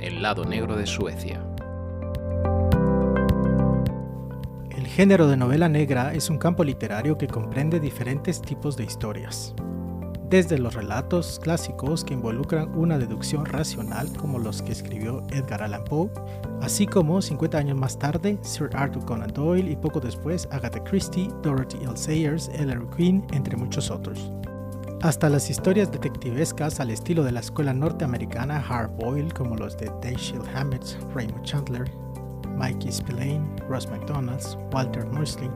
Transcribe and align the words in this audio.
el 0.00 0.22
lado 0.22 0.44
negro 0.44 0.76
de 0.76 0.86
Suecia. 0.86 1.44
El 4.70 4.86
género 4.86 5.28
de 5.28 5.36
novela 5.36 5.68
negra 5.68 6.14
es 6.14 6.30
un 6.30 6.38
campo 6.38 6.64
literario 6.64 7.18
que 7.18 7.26
comprende 7.26 7.80
diferentes 7.80 8.40
tipos 8.40 8.76
de 8.76 8.84
historias. 8.84 9.54
Desde 10.28 10.58
los 10.58 10.74
relatos 10.74 11.40
clásicos 11.42 12.04
que 12.04 12.14
involucran 12.14 12.76
una 12.76 12.98
deducción 12.98 13.46
racional 13.46 14.12
como 14.16 14.38
los 14.38 14.60
que 14.60 14.72
escribió 14.72 15.22
Edgar 15.30 15.62
Allan 15.62 15.84
Poe, 15.84 16.10
así 16.60 16.86
como 16.86 17.22
50 17.22 17.56
años 17.56 17.78
más 17.78 17.98
tarde 17.98 18.38
Sir 18.42 18.68
Arthur 18.74 19.04
Conan 19.06 19.32
Doyle 19.32 19.70
y 19.70 19.76
poco 19.76 20.00
después 20.00 20.46
Agatha 20.50 20.84
Christie, 20.84 21.28
Dorothy 21.42 21.78
L. 21.82 21.96
Sayers, 21.96 22.50
Ellery 22.50 22.86
Queen, 22.94 23.26
entre 23.32 23.56
muchos 23.56 23.90
otros 23.90 24.30
hasta 25.02 25.28
las 25.28 25.48
historias 25.48 25.92
detectivescas 25.92 26.80
al 26.80 26.90
estilo 26.90 27.22
de 27.22 27.30
la 27.30 27.40
escuela 27.40 27.72
norteamericana 27.72 28.64
Hard 28.68 28.90
Boiled 28.96 29.30
como 29.30 29.56
los 29.56 29.76
de 29.76 29.90
Dashiell 30.02 30.42
Hammett, 30.54 30.84
Raymond 31.14 31.44
Chandler, 31.44 31.88
Mikey 32.56 32.90
Spillane, 32.90 33.48
Ross 33.68 33.88
McDonalds, 33.88 34.58
Walter 34.72 35.06
Mosley, 35.06 35.50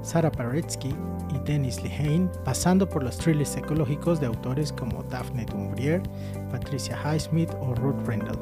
Sarah 0.00 0.32
Paretsky 0.32 0.94
y 1.34 1.38
Dennis 1.44 1.82
Lehane, 1.82 2.30
pasando 2.44 2.88
por 2.88 3.02
los 3.02 3.18
thrillers 3.18 3.56
ecológicos 3.56 4.20
de 4.20 4.26
autores 4.26 4.72
como 4.72 5.02
Daphne 5.02 5.44
du 5.44 5.58
Maurier, 5.58 6.02
Patricia 6.50 6.96
Highsmith 6.96 7.50
o 7.60 7.74
Ruth 7.74 8.06
Rendell. 8.06 8.38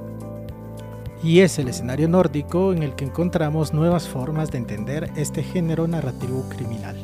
Y 1.24 1.40
es 1.40 1.58
el 1.58 1.68
escenario 1.68 2.08
nórdico 2.08 2.72
en 2.72 2.84
el 2.84 2.94
que 2.94 3.06
encontramos 3.06 3.72
nuevas 3.72 4.06
formas 4.06 4.52
de 4.52 4.58
entender 4.58 5.10
este 5.16 5.42
género 5.42 5.88
narrativo 5.88 6.48
criminal. 6.50 6.96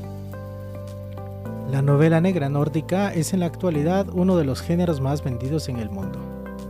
La 1.72 1.80
novela 1.80 2.20
negra 2.20 2.50
nórdica 2.50 3.14
es 3.14 3.32
en 3.32 3.40
la 3.40 3.46
actualidad 3.46 4.06
uno 4.12 4.36
de 4.36 4.44
los 4.44 4.60
géneros 4.60 5.00
más 5.00 5.24
vendidos 5.24 5.70
en 5.70 5.78
el 5.78 5.88
mundo. 5.88 6.18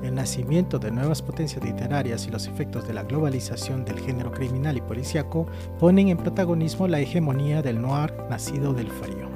El 0.00 0.14
nacimiento 0.14 0.78
de 0.78 0.92
nuevas 0.92 1.20
potencias 1.20 1.64
literarias 1.64 2.28
y 2.28 2.31
los 2.31 2.47
efectos 2.47 2.86
de 2.86 2.94
la 2.94 3.03
globalización 3.03 3.84
del 3.84 3.98
género 3.98 4.31
criminal 4.31 4.77
y 4.77 4.81
policíaco 4.81 5.48
ponen 5.81 6.11
en 6.11 6.19
protagonismo 6.19 6.86
la 6.86 7.00
hegemonía 7.00 7.62
del 7.62 7.82
noir 7.82 8.15
nacido 8.31 8.75
del 8.75 8.93
frío. 8.93 9.28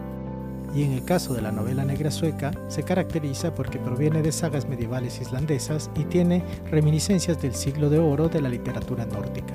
Y 0.72 0.84
en 0.84 0.92
el 0.92 1.04
caso 1.04 1.34
de 1.34 1.42
la 1.42 1.50
novela 1.50 1.84
negra 1.84 2.12
sueca, 2.12 2.52
se 2.68 2.84
caracteriza 2.84 3.52
porque 3.52 3.80
proviene 3.80 4.22
de 4.22 4.30
sagas 4.30 4.68
medievales 4.68 5.20
islandesas 5.20 5.90
y 5.96 6.04
tiene 6.04 6.44
reminiscencias 6.70 7.42
del 7.42 7.56
siglo 7.56 7.90
de 7.90 7.98
oro 7.98 8.28
de 8.28 8.40
la 8.40 8.48
literatura 8.48 9.04
nórdica. 9.04 9.54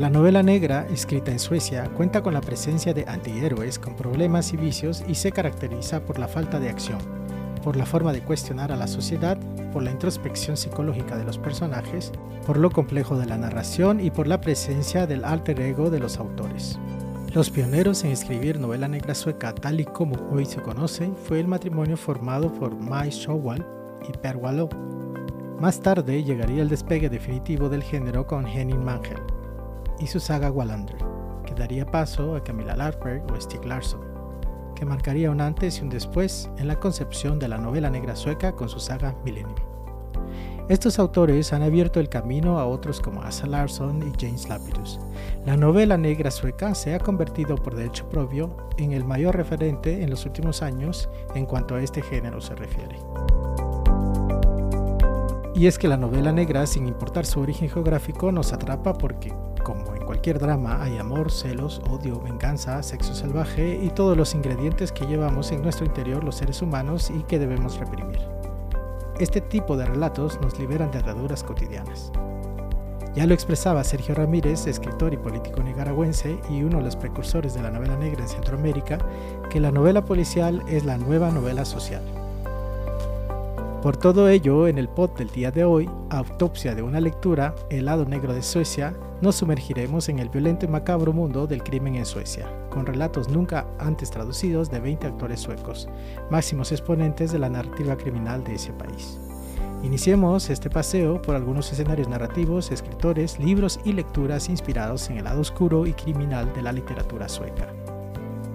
La 0.00 0.08
novela 0.08 0.42
negra, 0.42 0.86
escrita 0.90 1.30
en 1.30 1.38
Suecia, 1.38 1.84
cuenta 1.94 2.22
con 2.22 2.32
la 2.32 2.40
presencia 2.40 2.94
de 2.94 3.04
antihéroes 3.06 3.78
con 3.78 3.96
problemas 3.96 4.50
y 4.54 4.56
vicios 4.56 5.04
y 5.06 5.14
se 5.14 5.30
caracteriza 5.30 6.00
por 6.06 6.18
la 6.18 6.26
falta 6.26 6.58
de 6.58 6.70
acción, 6.70 6.96
por 7.62 7.76
la 7.76 7.84
forma 7.84 8.14
de 8.14 8.22
cuestionar 8.22 8.72
a 8.72 8.76
la 8.76 8.86
sociedad, 8.86 9.36
por 9.74 9.82
la 9.82 9.90
introspección 9.90 10.56
psicológica 10.56 11.18
de 11.18 11.24
los 11.24 11.36
personajes, 11.36 12.12
por 12.46 12.56
lo 12.56 12.70
complejo 12.70 13.18
de 13.18 13.26
la 13.26 13.36
narración 13.36 14.00
y 14.00 14.10
por 14.10 14.26
la 14.26 14.40
presencia 14.40 15.06
del 15.06 15.22
alter 15.22 15.60
ego 15.60 15.90
de 15.90 16.00
los 16.00 16.16
autores. 16.16 16.78
Los 17.34 17.50
pioneros 17.50 18.02
en 18.02 18.12
escribir 18.12 18.58
novela 18.58 18.88
negra 18.88 19.14
sueca 19.14 19.54
tal 19.54 19.80
y 19.80 19.84
como 19.84 20.16
hoy 20.30 20.46
se 20.46 20.62
conoce 20.62 21.12
fue 21.26 21.40
el 21.40 21.46
matrimonio 21.46 21.98
formado 21.98 22.50
por 22.54 22.74
Mai 22.74 23.10
Showal 23.10 23.66
y 24.08 24.16
Per 24.16 24.38
Wallow. 24.38 24.70
Más 25.60 25.78
tarde 25.78 26.24
llegaría 26.24 26.62
el 26.62 26.70
despegue 26.70 27.10
definitivo 27.10 27.68
del 27.68 27.82
género 27.82 28.26
con 28.26 28.46
Henning 28.46 28.82
Mankell 28.82 29.29
y 30.00 30.06
su 30.06 30.18
saga 30.18 30.50
Wallander, 30.50 30.96
que 31.44 31.54
daría 31.54 31.86
paso 31.86 32.34
a 32.34 32.42
Camilla 32.42 32.74
Larsberg 32.74 33.22
o 33.30 33.40
Stieg 33.40 33.64
Larsson, 33.64 34.00
que 34.74 34.84
marcaría 34.84 35.30
un 35.30 35.40
antes 35.40 35.78
y 35.78 35.82
un 35.82 35.90
después 35.90 36.50
en 36.58 36.68
la 36.68 36.80
concepción 36.80 37.38
de 37.38 37.48
la 37.48 37.58
novela 37.58 37.90
negra 37.90 38.16
sueca 38.16 38.52
con 38.52 38.68
su 38.68 38.80
saga 38.80 39.14
Millennium. 39.24 39.54
Estos 40.70 41.00
autores 41.00 41.52
han 41.52 41.62
abierto 41.62 41.98
el 41.98 42.08
camino 42.08 42.60
a 42.60 42.64
otros 42.64 43.00
como 43.00 43.22
Asa 43.22 43.48
Larsson 43.48 44.02
y 44.02 44.12
James 44.20 44.48
Lapidus. 44.48 45.00
La 45.44 45.56
novela 45.56 45.96
negra 45.96 46.30
sueca 46.30 46.76
se 46.76 46.94
ha 46.94 47.00
convertido 47.00 47.56
por 47.56 47.74
derecho 47.74 48.08
propio 48.08 48.56
en 48.78 48.92
el 48.92 49.04
mayor 49.04 49.36
referente 49.36 50.04
en 50.04 50.10
los 50.10 50.24
últimos 50.26 50.62
años 50.62 51.08
en 51.34 51.44
cuanto 51.44 51.74
a 51.74 51.82
este 51.82 52.02
género 52.02 52.40
se 52.40 52.54
refiere. 52.54 52.96
Y 55.60 55.66
es 55.66 55.78
que 55.78 55.88
la 55.88 55.98
novela 55.98 56.32
negra, 56.32 56.66
sin 56.66 56.88
importar 56.88 57.26
su 57.26 57.38
origen 57.38 57.68
geográfico, 57.68 58.32
nos 58.32 58.54
atrapa 58.54 58.94
porque 58.94 59.30
como 59.62 59.94
en 59.94 60.06
cualquier 60.06 60.38
drama, 60.38 60.82
hay 60.82 60.96
amor, 60.96 61.30
celos, 61.30 61.82
odio, 61.90 62.18
venganza, 62.18 62.82
sexo 62.82 63.14
salvaje 63.14 63.78
y 63.82 63.90
todos 63.90 64.16
los 64.16 64.34
ingredientes 64.34 64.90
que 64.90 65.04
llevamos 65.04 65.52
en 65.52 65.60
nuestro 65.60 65.84
interior 65.84 66.24
los 66.24 66.36
seres 66.36 66.62
humanos 66.62 67.10
y 67.14 67.24
que 67.24 67.38
debemos 67.38 67.76
reprimir. 67.76 68.20
Este 69.18 69.42
tipo 69.42 69.76
de 69.76 69.84
relatos 69.84 70.40
nos 70.40 70.58
liberan 70.58 70.90
de 70.92 71.00
ataduras 71.00 71.44
cotidianas. 71.44 72.10
Ya 73.14 73.26
lo 73.26 73.34
expresaba 73.34 73.84
Sergio 73.84 74.14
Ramírez, 74.14 74.66
escritor 74.66 75.12
y 75.12 75.18
político 75.18 75.62
nicaragüense 75.62 76.38
y 76.48 76.62
uno 76.62 76.78
de 76.78 76.84
los 76.84 76.96
precursores 76.96 77.52
de 77.52 77.60
la 77.60 77.70
novela 77.70 77.98
negra 77.98 78.22
en 78.22 78.30
Centroamérica, 78.30 78.96
que 79.50 79.60
la 79.60 79.70
novela 79.70 80.06
policial 80.06 80.62
es 80.68 80.86
la 80.86 80.96
nueva 80.96 81.30
novela 81.30 81.66
social. 81.66 82.19
Por 83.82 83.96
todo 83.96 84.28
ello, 84.28 84.68
en 84.68 84.76
el 84.76 84.90
pod 84.90 85.12
del 85.12 85.30
día 85.30 85.50
de 85.50 85.64
hoy, 85.64 85.88
Autopsia 86.10 86.74
de 86.74 86.82
una 86.82 87.00
lectura, 87.00 87.54
El 87.70 87.86
lado 87.86 88.04
negro 88.04 88.34
de 88.34 88.42
Suecia, 88.42 88.94
nos 89.22 89.36
sumergiremos 89.36 90.10
en 90.10 90.18
el 90.18 90.28
violento 90.28 90.66
y 90.66 90.68
macabro 90.68 91.14
mundo 91.14 91.46
del 91.46 91.62
crimen 91.62 91.94
en 91.94 92.04
Suecia, 92.04 92.46
con 92.68 92.84
relatos 92.84 93.30
nunca 93.30 93.66
antes 93.78 94.10
traducidos 94.10 94.70
de 94.70 94.80
20 94.80 95.06
actores 95.06 95.40
suecos, 95.40 95.88
máximos 96.30 96.72
exponentes 96.72 97.32
de 97.32 97.38
la 97.38 97.48
narrativa 97.48 97.96
criminal 97.96 98.44
de 98.44 98.56
ese 98.56 98.74
país. 98.74 99.18
Iniciemos 99.82 100.50
este 100.50 100.68
paseo 100.68 101.22
por 101.22 101.34
algunos 101.34 101.72
escenarios 101.72 102.06
narrativos, 102.06 102.70
escritores, 102.72 103.38
libros 103.38 103.80
y 103.82 103.94
lecturas 103.94 104.50
inspirados 104.50 105.08
en 105.08 105.16
el 105.16 105.24
lado 105.24 105.40
oscuro 105.40 105.86
y 105.86 105.94
criminal 105.94 106.52
de 106.52 106.60
la 106.60 106.72
literatura 106.72 107.30
sueca 107.30 107.72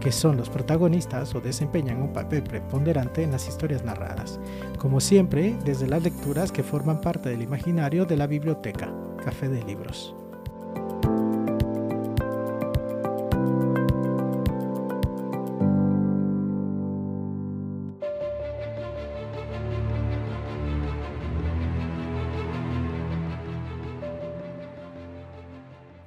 que 0.05 0.11
son 0.11 0.37
los 0.37 0.51
protagonistas 0.51 1.33
o 1.33 1.41
desempeñan 1.41 1.99
un 1.99 2.13
papel 2.13 2.43
preponderante 2.43 3.23
en 3.23 3.31
las 3.31 3.47
historias 3.47 3.83
narradas, 3.83 4.39
como 4.77 4.99
siempre 4.99 5.57
desde 5.65 5.87
las 5.87 6.03
lecturas 6.03 6.51
que 6.51 6.61
forman 6.61 7.01
parte 7.01 7.29
del 7.29 7.41
imaginario 7.41 8.05
de 8.05 8.15
la 8.15 8.27
biblioteca, 8.27 8.93
Café 9.23 9.49
de 9.49 9.63
Libros. 9.63 10.15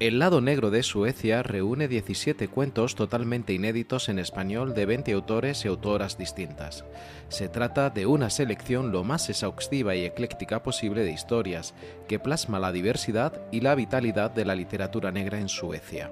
El 0.09 0.21
lado 0.21 0.41
negro 0.41 0.71
de 0.71 0.83
Suecia 0.83 1.43
reúne 1.43 1.87
17 1.87 2.49
cuentos 2.49 2.95
totalmente 2.95 3.53
inéditos 3.53 4.09
en 4.09 4.19
español 4.19 4.73
de 4.73 4.87
20 4.87 5.13
autores 5.13 5.67
y 5.67 5.69
autoras 5.69 6.17
distintas. 6.17 6.87
Se 7.29 7.51
trata 7.51 7.91
de 7.91 8.07
una 8.07 8.31
selección 8.31 8.91
lo 8.91 9.05
más 9.05 9.29
exhaustiva 9.29 9.95
y 9.97 10.07
ecléctica 10.07 10.63
posible 10.63 11.05
de 11.05 11.13
historias, 11.13 11.75
que 12.09 12.19
plasma 12.19 12.59
la 12.59 12.73
diversidad 12.73 13.39
y 13.53 13.61
la 13.61 13.75
vitalidad 13.75 14.31
de 14.31 14.47
la 14.47 14.55
literatura 14.55 15.13
negra 15.13 15.41
en 15.41 15.51
Suecia. 15.51 16.11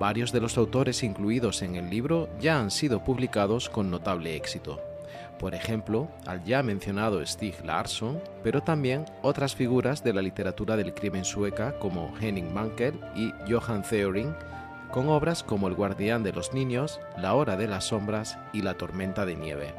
Varios 0.00 0.32
de 0.32 0.40
los 0.40 0.58
autores 0.58 1.04
incluidos 1.04 1.62
en 1.62 1.76
el 1.76 1.90
libro 1.90 2.28
ya 2.40 2.58
han 2.58 2.72
sido 2.72 3.04
publicados 3.04 3.68
con 3.68 3.88
notable 3.88 4.34
éxito. 4.34 4.89
Por 5.40 5.54
ejemplo, 5.54 6.06
al 6.26 6.44
ya 6.44 6.62
mencionado 6.62 7.24
Stig 7.24 7.64
Larsson, 7.64 8.20
pero 8.44 8.62
también 8.62 9.06
otras 9.22 9.56
figuras 9.56 10.04
de 10.04 10.12
la 10.12 10.20
literatura 10.20 10.76
del 10.76 10.92
crimen 10.92 11.24
sueca 11.24 11.78
como 11.78 12.12
Henning 12.20 12.52
Mankell 12.52 13.00
y 13.16 13.32
Johan 13.50 13.82
Theorin, 13.82 14.34
con 14.90 15.08
obras 15.08 15.42
como 15.42 15.68
El 15.68 15.74
guardián 15.74 16.22
de 16.22 16.34
los 16.34 16.52
niños, 16.52 17.00
La 17.16 17.32
hora 17.34 17.56
de 17.56 17.68
las 17.68 17.84
sombras 17.86 18.38
y 18.52 18.60
La 18.60 18.74
tormenta 18.74 19.24
de 19.24 19.34
nieve. 19.34 19.72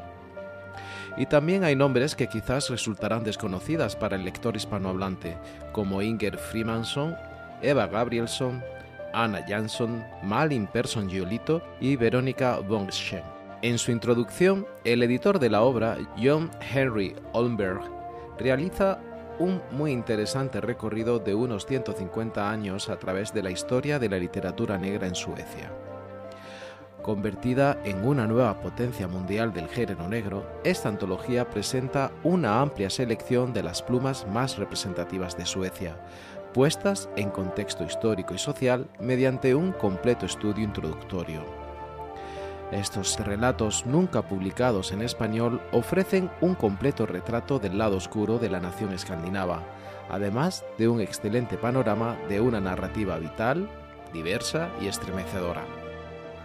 Y 1.16 1.26
también 1.26 1.62
hay 1.62 1.76
nombres 1.76 2.16
que 2.16 2.26
quizás 2.26 2.68
resultarán 2.68 3.22
desconocidas 3.22 3.94
para 3.94 4.16
el 4.16 4.24
lector 4.24 4.56
hispanohablante, 4.56 5.36
como 5.70 6.02
Inger 6.02 6.38
Freemanson, 6.38 7.14
Eva 7.60 7.86
Gabrielson, 7.86 8.64
Anna 9.12 9.44
Jansson, 9.46 10.04
Malin 10.24 10.66
Persson 10.66 11.08
Giolito 11.08 11.62
y 11.80 11.94
Verónica 11.94 12.58
Bongschen. 12.58 13.31
En 13.62 13.78
su 13.78 13.92
introducción, 13.92 14.66
el 14.82 15.04
editor 15.04 15.38
de 15.38 15.48
la 15.48 15.62
obra, 15.62 15.96
John 16.20 16.50
Henry 16.74 17.14
Olmberg, 17.32 17.80
realiza 18.36 18.98
un 19.38 19.62
muy 19.70 19.92
interesante 19.92 20.60
recorrido 20.60 21.20
de 21.20 21.36
unos 21.36 21.64
150 21.66 22.50
años 22.50 22.88
a 22.88 22.98
través 22.98 23.32
de 23.32 23.44
la 23.44 23.52
historia 23.52 24.00
de 24.00 24.08
la 24.08 24.18
literatura 24.18 24.78
negra 24.78 25.06
en 25.06 25.14
Suecia. 25.14 25.70
Convertida 27.02 27.80
en 27.84 28.04
una 28.04 28.26
nueva 28.26 28.60
potencia 28.60 29.06
mundial 29.06 29.52
del 29.52 29.68
género 29.68 30.08
negro, 30.08 30.44
esta 30.64 30.88
antología 30.88 31.48
presenta 31.48 32.10
una 32.24 32.60
amplia 32.60 32.90
selección 32.90 33.52
de 33.52 33.62
las 33.62 33.80
plumas 33.80 34.26
más 34.26 34.58
representativas 34.58 35.36
de 35.36 35.46
Suecia, 35.46 35.96
puestas 36.52 37.08
en 37.16 37.30
contexto 37.30 37.84
histórico 37.84 38.34
y 38.34 38.38
social 38.38 38.88
mediante 38.98 39.54
un 39.54 39.70
completo 39.70 40.26
estudio 40.26 40.64
introductorio. 40.64 41.61
Estos 42.72 43.18
relatos 43.18 43.84
nunca 43.84 44.22
publicados 44.22 44.92
en 44.92 45.02
español 45.02 45.60
ofrecen 45.72 46.30
un 46.40 46.54
completo 46.54 47.04
retrato 47.04 47.58
del 47.58 47.76
lado 47.76 47.98
oscuro 47.98 48.38
de 48.38 48.48
la 48.48 48.60
nación 48.60 48.94
escandinava, 48.94 49.62
además 50.08 50.64
de 50.78 50.88
un 50.88 51.02
excelente 51.02 51.58
panorama 51.58 52.16
de 52.30 52.40
una 52.40 52.62
narrativa 52.62 53.18
vital, 53.18 53.68
diversa 54.14 54.70
y 54.80 54.86
estremecedora. 54.86 55.64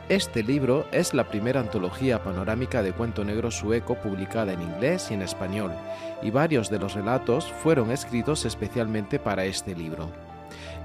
Este 0.09 0.43
libro 0.43 0.85
es 0.91 1.13
la 1.13 1.29
primera 1.29 1.61
antología 1.61 2.21
panorámica 2.21 2.83
de 2.83 2.91
cuento 2.91 3.23
negro 3.23 3.49
sueco 3.49 3.95
publicada 3.95 4.51
en 4.51 4.61
inglés 4.61 5.07
y 5.11 5.13
en 5.13 5.21
español, 5.21 5.71
y 6.21 6.29
varios 6.29 6.69
de 6.69 6.79
los 6.79 6.93
relatos 6.93 7.45
fueron 7.63 7.89
escritos 7.89 8.43
especialmente 8.43 9.17
para 9.17 9.45
este 9.45 9.73
libro. 9.73 10.09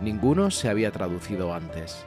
Ninguno 0.01 0.53
se 0.53 0.69
había 0.69 0.93
traducido 0.93 1.53
antes. 1.53 2.07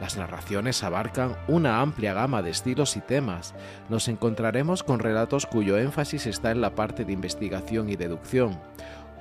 Las 0.00 0.16
narraciones 0.16 0.82
abarcan 0.82 1.36
una 1.46 1.80
amplia 1.80 2.14
gama 2.14 2.40
de 2.42 2.50
estilos 2.50 2.96
y 2.96 3.00
temas. 3.00 3.54
Nos 3.90 4.08
encontraremos 4.08 4.82
con 4.82 4.98
relatos 4.98 5.44
cuyo 5.44 5.76
énfasis 5.76 6.26
está 6.26 6.50
en 6.50 6.62
la 6.62 6.74
parte 6.74 7.04
de 7.04 7.12
investigación 7.12 7.90
y 7.90 7.96
deducción, 7.96 8.58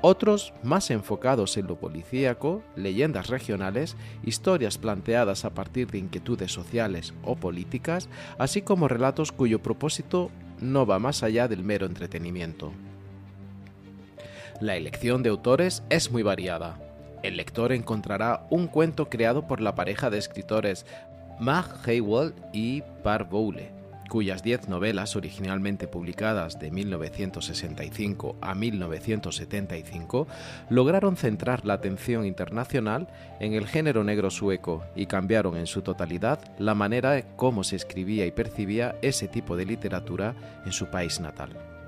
otros 0.01 0.53
más 0.63 0.89
enfocados 0.91 1.57
en 1.57 1.67
lo 1.67 1.75
policíaco, 1.77 2.63
leyendas 2.77 3.27
regionales, 3.27 3.97
historias 4.23 4.77
planteadas 4.77 5.43
a 5.43 5.53
partir 5.53 5.91
de 5.91 5.97
inquietudes 5.97 6.53
sociales 6.53 7.13
o 7.23 7.35
políticas, 7.35 8.07
así 8.37 8.61
como 8.61 8.87
relatos 8.87 9.33
cuyo 9.33 9.61
propósito 9.61 10.31
no 10.61 10.85
va 10.85 10.99
más 10.99 11.23
allá 11.23 11.49
del 11.49 11.65
mero 11.65 11.85
entretenimiento. 11.85 12.71
La 14.61 14.77
elección 14.77 15.23
de 15.23 15.29
autores 15.29 15.83
es 15.89 16.11
muy 16.11 16.23
variada 16.23 16.88
el 17.23 17.37
lector 17.37 17.71
encontrará 17.71 18.45
un 18.49 18.67
cuento 18.67 19.09
creado 19.09 19.47
por 19.47 19.61
la 19.61 19.75
pareja 19.75 20.09
de 20.09 20.17
escritores 20.17 20.85
Mag 21.39 21.65
Haywald 21.85 22.33
y 22.51 22.81
Par 23.03 23.29
Bowle, 23.29 23.71
cuyas 24.09 24.43
diez 24.43 24.67
novelas 24.67 25.15
originalmente 25.15 25.87
publicadas 25.87 26.59
de 26.59 26.71
1965 26.71 28.35
a 28.41 28.55
1975 28.55 30.27
lograron 30.69 31.15
centrar 31.15 31.65
la 31.65 31.75
atención 31.75 32.25
internacional 32.25 33.07
en 33.39 33.53
el 33.53 33.67
género 33.67 34.03
negro 34.03 34.29
sueco 34.31 34.83
y 34.95 35.05
cambiaron 35.05 35.55
en 35.55 35.67
su 35.67 35.81
totalidad 35.81 36.39
la 36.57 36.73
manera 36.73 37.21
cómo 37.37 37.63
se 37.63 37.77
escribía 37.77 38.25
y 38.25 38.31
percibía 38.31 38.95
ese 39.01 39.29
tipo 39.29 39.55
de 39.55 39.65
literatura 39.65 40.35
en 40.65 40.73
su 40.73 40.87
país 40.87 41.21
natal. 41.21 41.78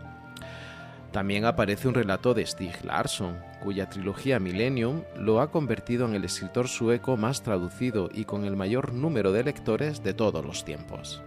También 1.11 1.43
aparece 1.43 1.89
un 1.89 1.93
relato 1.93 2.33
de 2.33 2.45
Stig 2.45 2.85
Larsson, 2.85 3.37
cuya 3.61 3.89
trilogía 3.89 4.39
Millennium 4.39 5.03
lo 5.15 5.41
ha 5.41 5.51
convertido 5.51 6.05
en 6.05 6.15
el 6.15 6.23
escritor 6.23 6.69
sueco 6.69 7.17
más 7.17 7.43
traducido 7.43 8.09
y 8.13 8.23
con 8.23 8.45
el 8.45 8.55
mayor 8.55 8.93
número 8.93 9.33
de 9.33 9.43
lectores 9.43 10.03
de 10.03 10.13
todos 10.13 10.45
los 10.45 10.63
tiempos. 10.63 11.21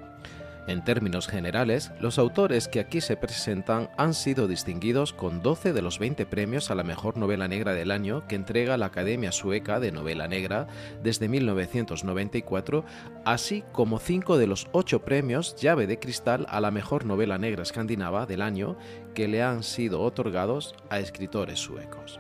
En 0.66 0.82
términos 0.82 1.28
generales, 1.28 1.92
los 2.00 2.18
autores 2.18 2.68
que 2.68 2.80
aquí 2.80 3.02
se 3.02 3.16
presentan 3.16 3.90
han 3.98 4.14
sido 4.14 4.48
distinguidos 4.48 5.12
con 5.12 5.42
12 5.42 5.74
de 5.74 5.82
los 5.82 5.98
20 5.98 6.24
premios 6.24 6.70
a 6.70 6.74
la 6.74 6.82
mejor 6.82 7.18
novela 7.18 7.48
negra 7.48 7.74
del 7.74 7.90
año 7.90 8.26
que 8.28 8.34
entrega 8.34 8.78
la 8.78 8.86
Academia 8.86 9.30
Sueca 9.30 9.78
de 9.78 9.92
Novela 9.92 10.26
Negra 10.26 10.66
desde 11.02 11.28
1994, 11.28 12.84
así 13.26 13.62
como 13.72 13.98
5 13.98 14.38
de 14.38 14.46
los 14.46 14.68
8 14.72 15.04
premios 15.04 15.54
llave 15.56 15.86
de 15.86 15.98
cristal 15.98 16.46
a 16.48 16.60
la 16.60 16.70
mejor 16.70 17.04
novela 17.04 17.36
negra 17.36 17.62
escandinava 17.62 18.24
del 18.24 18.40
año 18.40 18.78
que 19.12 19.28
le 19.28 19.42
han 19.42 19.62
sido 19.62 20.00
otorgados 20.00 20.74
a 20.88 20.98
escritores 20.98 21.58
suecos. 21.58 22.18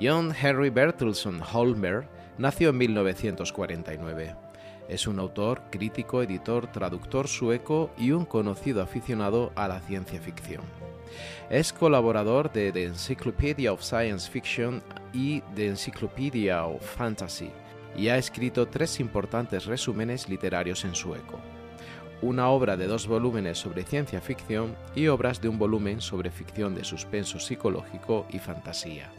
John 0.00 0.34
Henry 0.34 0.70
Bertilsson 0.70 1.42
Holmberg 1.52 2.08
nació 2.40 2.70
en 2.70 2.78
1949. 2.78 4.34
Es 4.88 5.06
un 5.06 5.18
autor, 5.18 5.62
crítico, 5.70 6.22
editor, 6.22 6.72
traductor 6.72 7.28
sueco 7.28 7.90
y 7.98 8.12
un 8.12 8.24
conocido 8.24 8.82
aficionado 8.82 9.52
a 9.54 9.68
la 9.68 9.80
ciencia 9.80 10.20
ficción. 10.20 10.62
Es 11.50 11.72
colaborador 11.72 12.50
de 12.50 12.72
The 12.72 12.84
Encyclopedia 12.84 13.72
of 13.72 13.82
Science 13.82 14.30
Fiction 14.30 14.82
y 15.12 15.42
The 15.54 15.68
Encyclopedia 15.68 16.64
of 16.64 16.82
Fantasy 16.82 17.50
y 17.94 18.08
ha 18.08 18.16
escrito 18.16 18.66
tres 18.68 19.00
importantes 19.00 19.66
resúmenes 19.66 20.28
literarios 20.28 20.84
en 20.86 20.94
sueco. 20.94 21.38
Una 22.22 22.48
obra 22.48 22.76
de 22.78 22.86
dos 22.86 23.06
volúmenes 23.06 23.58
sobre 23.58 23.84
ciencia 23.84 24.20
ficción 24.22 24.76
y 24.94 25.08
obras 25.08 25.42
de 25.42 25.48
un 25.50 25.58
volumen 25.58 26.00
sobre 26.00 26.30
ficción 26.30 26.74
de 26.74 26.84
suspenso 26.84 27.38
psicológico 27.38 28.26
y 28.30 28.38
fantasía. 28.38 29.10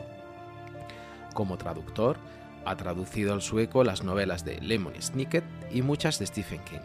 Como 1.33 1.57
traductor, 1.57 2.17
ha 2.65 2.75
traducido 2.75 3.33
al 3.33 3.41
sueco 3.41 3.83
las 3.83 4.03
novelas 4.03 4.45
de 4.45 4.59
Lemon 4.61 4.93
Snicket 4.99 5.43
y 5.71 5.81
muchas 5.81 6.19
de 6.19 6.27
Stephen 6.27 6.61
King. 6.63 6.79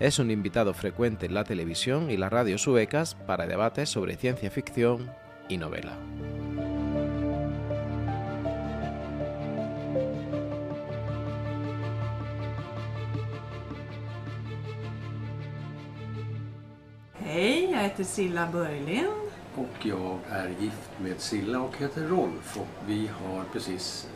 Es 0.00 0.18
un 0.18 0.30
invitado 0.30 0.74
frecuente 0.74 1.26
en 1.26 1.34
la 1.34 1.44
televisión 1.44 2.10
y 2.10 2.16
la 2.16 2.28
radio 2.28 2.58
suecas 2.58 3.14
para 3.14 3.46
debates 3.46 3.88
sobre 3.88 4.16
ciencia 4.16 4.50
ficción 4.50 5.10
y 5.48 5.56
novela. 5.56 5.96
Hej, 17.24 17.70
jag 17.70 17.82
heter 17.82 18.04
Silla 18.04 18.46
Börjlind. 18.46 19.24
Och 19.56 19.86
jag 19.86 20.18
är 20.30 20.48
gift 20.60 20.90
med 21.02 21.20
Silla 21.20 21.60
och 21.60 21.76
heter 21.76 22.08
Rolf 22.08 22.56
och 22.56 22.88
vi 22.88 23.06
har 23.06 23.44
precis 23.52 24.08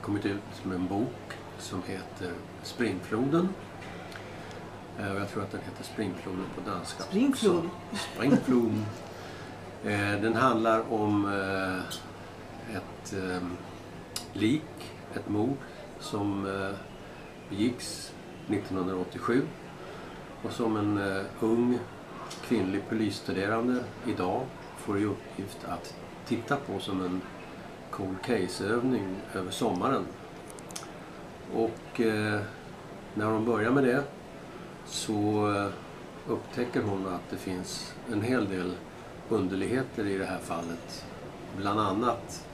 kommit 0.00 0.26
ut 0.26 0.64
med 0.64 0.74
en 0.74 0.86
bok 0.86 1.32
som 1.58 1.82
heter 1.86 2.32
Springfloden. 2.62 3.48
Eh, 4.98 5.14
jag 5.14 5.28
tror 5.28 5.42
att 5.42 5.50
den 5.50 5.60
heter 5.60 5.84
Springfloden 5.84 6.44
på 6.54 6.70
danska. 6.70 7.02
Springflod. 7.02 7.68
Springfloden. 8.14 8.86
Eh, 9.84 10.20
den 10.20 10.34
handlar 10.34 10.92
om 10.92 11.24
eh, 11.24 12.76
ett 12.76 13.12
eh, 13.12 13.42
lik, 14.32 14.92
ett 15.14 15.28
mord 15.28 15.56
som 16.00 16.46
eh, 16.46 16.76
begicks 17.48 18.12
1987 18.48 19.42
och 20.42 20.52
som 20.52 20.76
en 20.76 21.24
ung 21.40 21.78
kvinnlig 22.42 22.88
polisstuderande 22.88 23.84
idag 24.06 24.42
får 24.76 24.98
i 24.98 25.04
uppgift 25.04 25.58
att 25.68 25.94
titta 26.26 26.56
på 26.56 26.78
som 26.78 27.04
en 27.04 27.20
cool 27.98 28.16
case-övning 28.24 29.16
över 29.34 29.50
sommaren. 29.50 30.04
Och 31.54 32.00
eh, 32.00 32.40
när 33.14 33.26
hon 33.26 33.44
börjar 33.44 33.70
med 33.70 33.84
det 33.84 34.02
så 34.86 35.12
eh, 35.56 35.68
upptäcker 36.32 36.82
hon 36.82 37.06
att 37.06 37.30
det 37.30 37.36
finns 37.36 37.94
en 38.12 38.22
hel 38.22 38.48
del 38.48 38.72
underligheter 39.28 40.06
i 40.06 40.18
det 40.18 40.24
här 40.24 40.38
fallet. 40.38 41.04
Bland 41.56 41.80
annat 41.80 42.44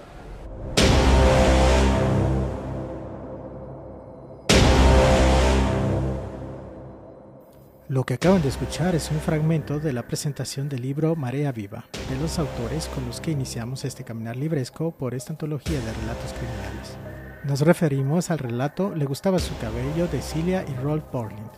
Lo 7.95 8.03
que 8.03 8.15
acaban 8.15 8.43
de 8.43 8.49
escuchar 8.49 8.97
es 8.97 9.13
un 9.13 9.21
fragmento 9.21 9.79
de 9.79 9.93
la 9.93 10.05
presentación 10.05 10.69
del 10.69 10.83
libro 10.83 11.15
Marea 11.15 11.53
Viva, 11.53 11.85
de 12.11 12.19
los 12.19 12.41
autores 12.41 12.89
con 12.89 13.07
los 13.07 13.21
que 13.21 13.31
iniciamos 13.31 13.85
este 13.85 14.03
caminar 14.03 14.35
libresco 14.35 14.91
por 14.91 15.15
esta 15.15 15.33
antología 15.33 15.79
de 15.79 15.93
relatos 15.93 16.33
criminales. 16.33 16.99
Nos 17.45 17.61
referimos 17.61 18.33
al 18.33 18.41
relato 18.41 18.93
Le 18.97 19.05
gustaba 19.05 19.39
su 19.39 19.57
cabello 19.59 20.09
de 20.09 20.21
Cilia 20.23 20.65
y 20.69 20.75
Rolf 20.83 21.05
Borlind. 21.13 21.53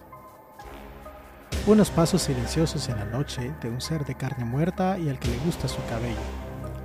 Unos 1.66 1.88
pasos 1.88 2.20
silenciosos 2.20 2.86
en 2.90 2.98
la 2.98 3.06
noche 3.06 3.54
de 3.62 3.70
un 3.70 3.80
ser 3.80 4.04
de 4.04 4.14
carne 4.14 4.44
muerta 4.44 4.98
y 4.98 5.08
al 5.08 5.18
que 5.18 5.28
le 5.28 5.38
gusta 5.38 5.68
su 5.68 5.82
cabello. 5.88 6.20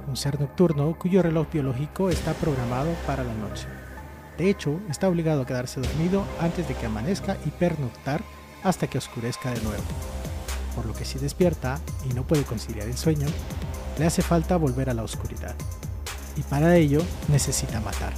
Un 0.08 0.16
ser 0.16 0.40
nocturno 0.40 0.98
cuyo 0.98 1.22
reloj 1.22 1.52
biológico 1.52 2.10
está 2.10 2.32
programado 2.36 2.94
para 3.06 3.26
la 3.26 3.34
noche. 3.34 3.68
De 4.38 4.50
hecho, 4.50 4.80
está 4.90 5.10
obligado 5.10 5.42
a 5.42 5.46
quedarse 5.46 5.82
dormido 5.82 6.24
antes 6.40 6.70
de 6.70 6.74
que 6.74 6.86
amanezca 6.86 7.36
y 7.46 7.50
pernoctar 7.50 8.22
hasta 8.64 8.88
que 8.88 8.98
oscurezca 8.98 9.52
de 9.52 9.62
nuevo. 9.62 9.84
Por 10.76 10.86
lo 10.86 10.94
que 10.94 11.06
si 11.06 11.20
despierta 11.20 11.80
y 12.10 12.14
no 12.14 12.24
puede 12.24 12.44
conciliar 12.44 12.88
el 12.88 12.98
sueño, 12.98 13.28
le 13.98 14.06
hace 14.06 14.22
falta 14.22 14.58
volver 14.58 14.90
a 14.90 14.94
la 14.94 15.04
oscuridad. 15.04 15.56
Y 16.38 16.44
para 16.44 16.76
ello 16.76 17.02
necesita 17.28 17.82
matar. 17.82 18.14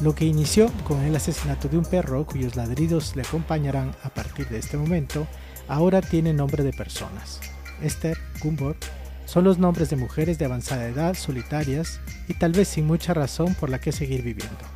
Lo 0.00 0.14
que 0.14 0.24
inició 0.24 0.70
con 0.86 1.00
el 1.02 1.14
asesinato 1.14 1.68
de 1.68 1.78
un 1.78 1.84
perro 1.84 2.26
cuyos 2.26 2.56
ladridos 2.56 3.14
le 3.16 3.22
acompañarán 3.22 3.94
a 4.02 4.10
partir 4.10 4.48
de 4.48 4.58
este 4.58 4.76
momento, 4.76 5.26
ahora 5.68 6.02
tiene 6.02 6.32
nombre 6.32 6.62
de 6.62 6.72
personas. 6.72 7.40
Esther, 7.80 8.18
Gumbor, 8.42 8.76
son 9.24 9.44
los 9.44 9.58
nombres 9.58 9.90
de 9.90 9.96
mujeres 9.96 10.38
de 10.38 10.44
avanzada 10.44 10.86
edad, 10.86 11.14
solitarias 11.14 12.00
y 12.28 12.34
tal 12.34 12.52
vez 12.52 12.68
sin 12.68 12.86
mucha 12.86 13.14
razón 13.14 13.54
por 13.54 13.70
la 13.70 13.80
que 13.80 13.92
seguir 13.92 14.22
viviendo. 14.22 14.73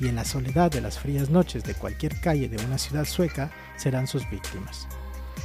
Y 0.00 0.08
en 0.08 0.16
la 0.16 0.24
soledad 0.24 0.70
de 0.70 0.80
las 0.80 0.98
frías 0.98 1.30
noches 1.30 1.62
de 1.62 1.74
cualquier 1.74 2.18
calle 2.20 2.48
de 2.48 2.56
una 2.64 2.78
ciudad 2.78 3.04
sueca 3.04 3.52
serán 3.76 4.06
sus 4.06 4.28
víctimas. 4.30 4.88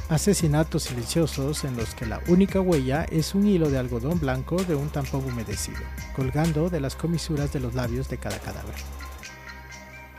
Asesinatos 0.08 0.84
silenciosos 0.84 1.64
en 1.64 1.76
los 1.76 1.94
que 1.94 2.06
la 2.06 2.20
única 2.28 2.60
huella 2.60 3.04
es 3.10 3.34
un 3.34 3.46
hilo 3.46 3.70
de 3.70 3.78
algodón 3.78 4.20
blanco 4.20 4.56
de 4.62 4.74
un 4.74 4.88
tampón 4.88 5.24
humedecido, 5.24 5.80
colgando 6.14 6.70
de 6.70 6.80
las 6.80 6.94
comisuras 6.94 7.52
de 7.52 7.60
los 7.60 7.74
labios 7.74 8.08
de 8.08 8.16
cada 8.16 8.38
cadáver. 8.38 8.74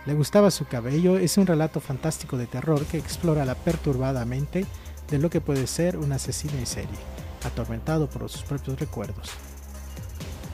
Le 0.05 0.13
gustaba 0.13 0.51
su 0.51 0.65
cabello 0.65 1.17
es 1.17 1.37
un 1.37 1.47
relato 1.47 1.79
fantástico 1.79 2.37
de 2.37 2.47
terror 2.47 2.85
que 2.85 2.97
explora 2.97 3.43
la 3.43 3.55
perturbada 3.55 4.23
mente 4.23 4.65
de 5.09 5.19
lo 5.19 5.29
que 5.29 5.41
puede 5.41 5.67
ser 5.67 5.97
un 5.97 6.11
asesino 6.11 6.53
en 6.57 6.65
serie, 6.65 6.97
atormentado 7.43 8.09
por 8.09 8.29
sus 8.29 8.43
propios 8.43 8.79
recuerdos. 8.79 9.31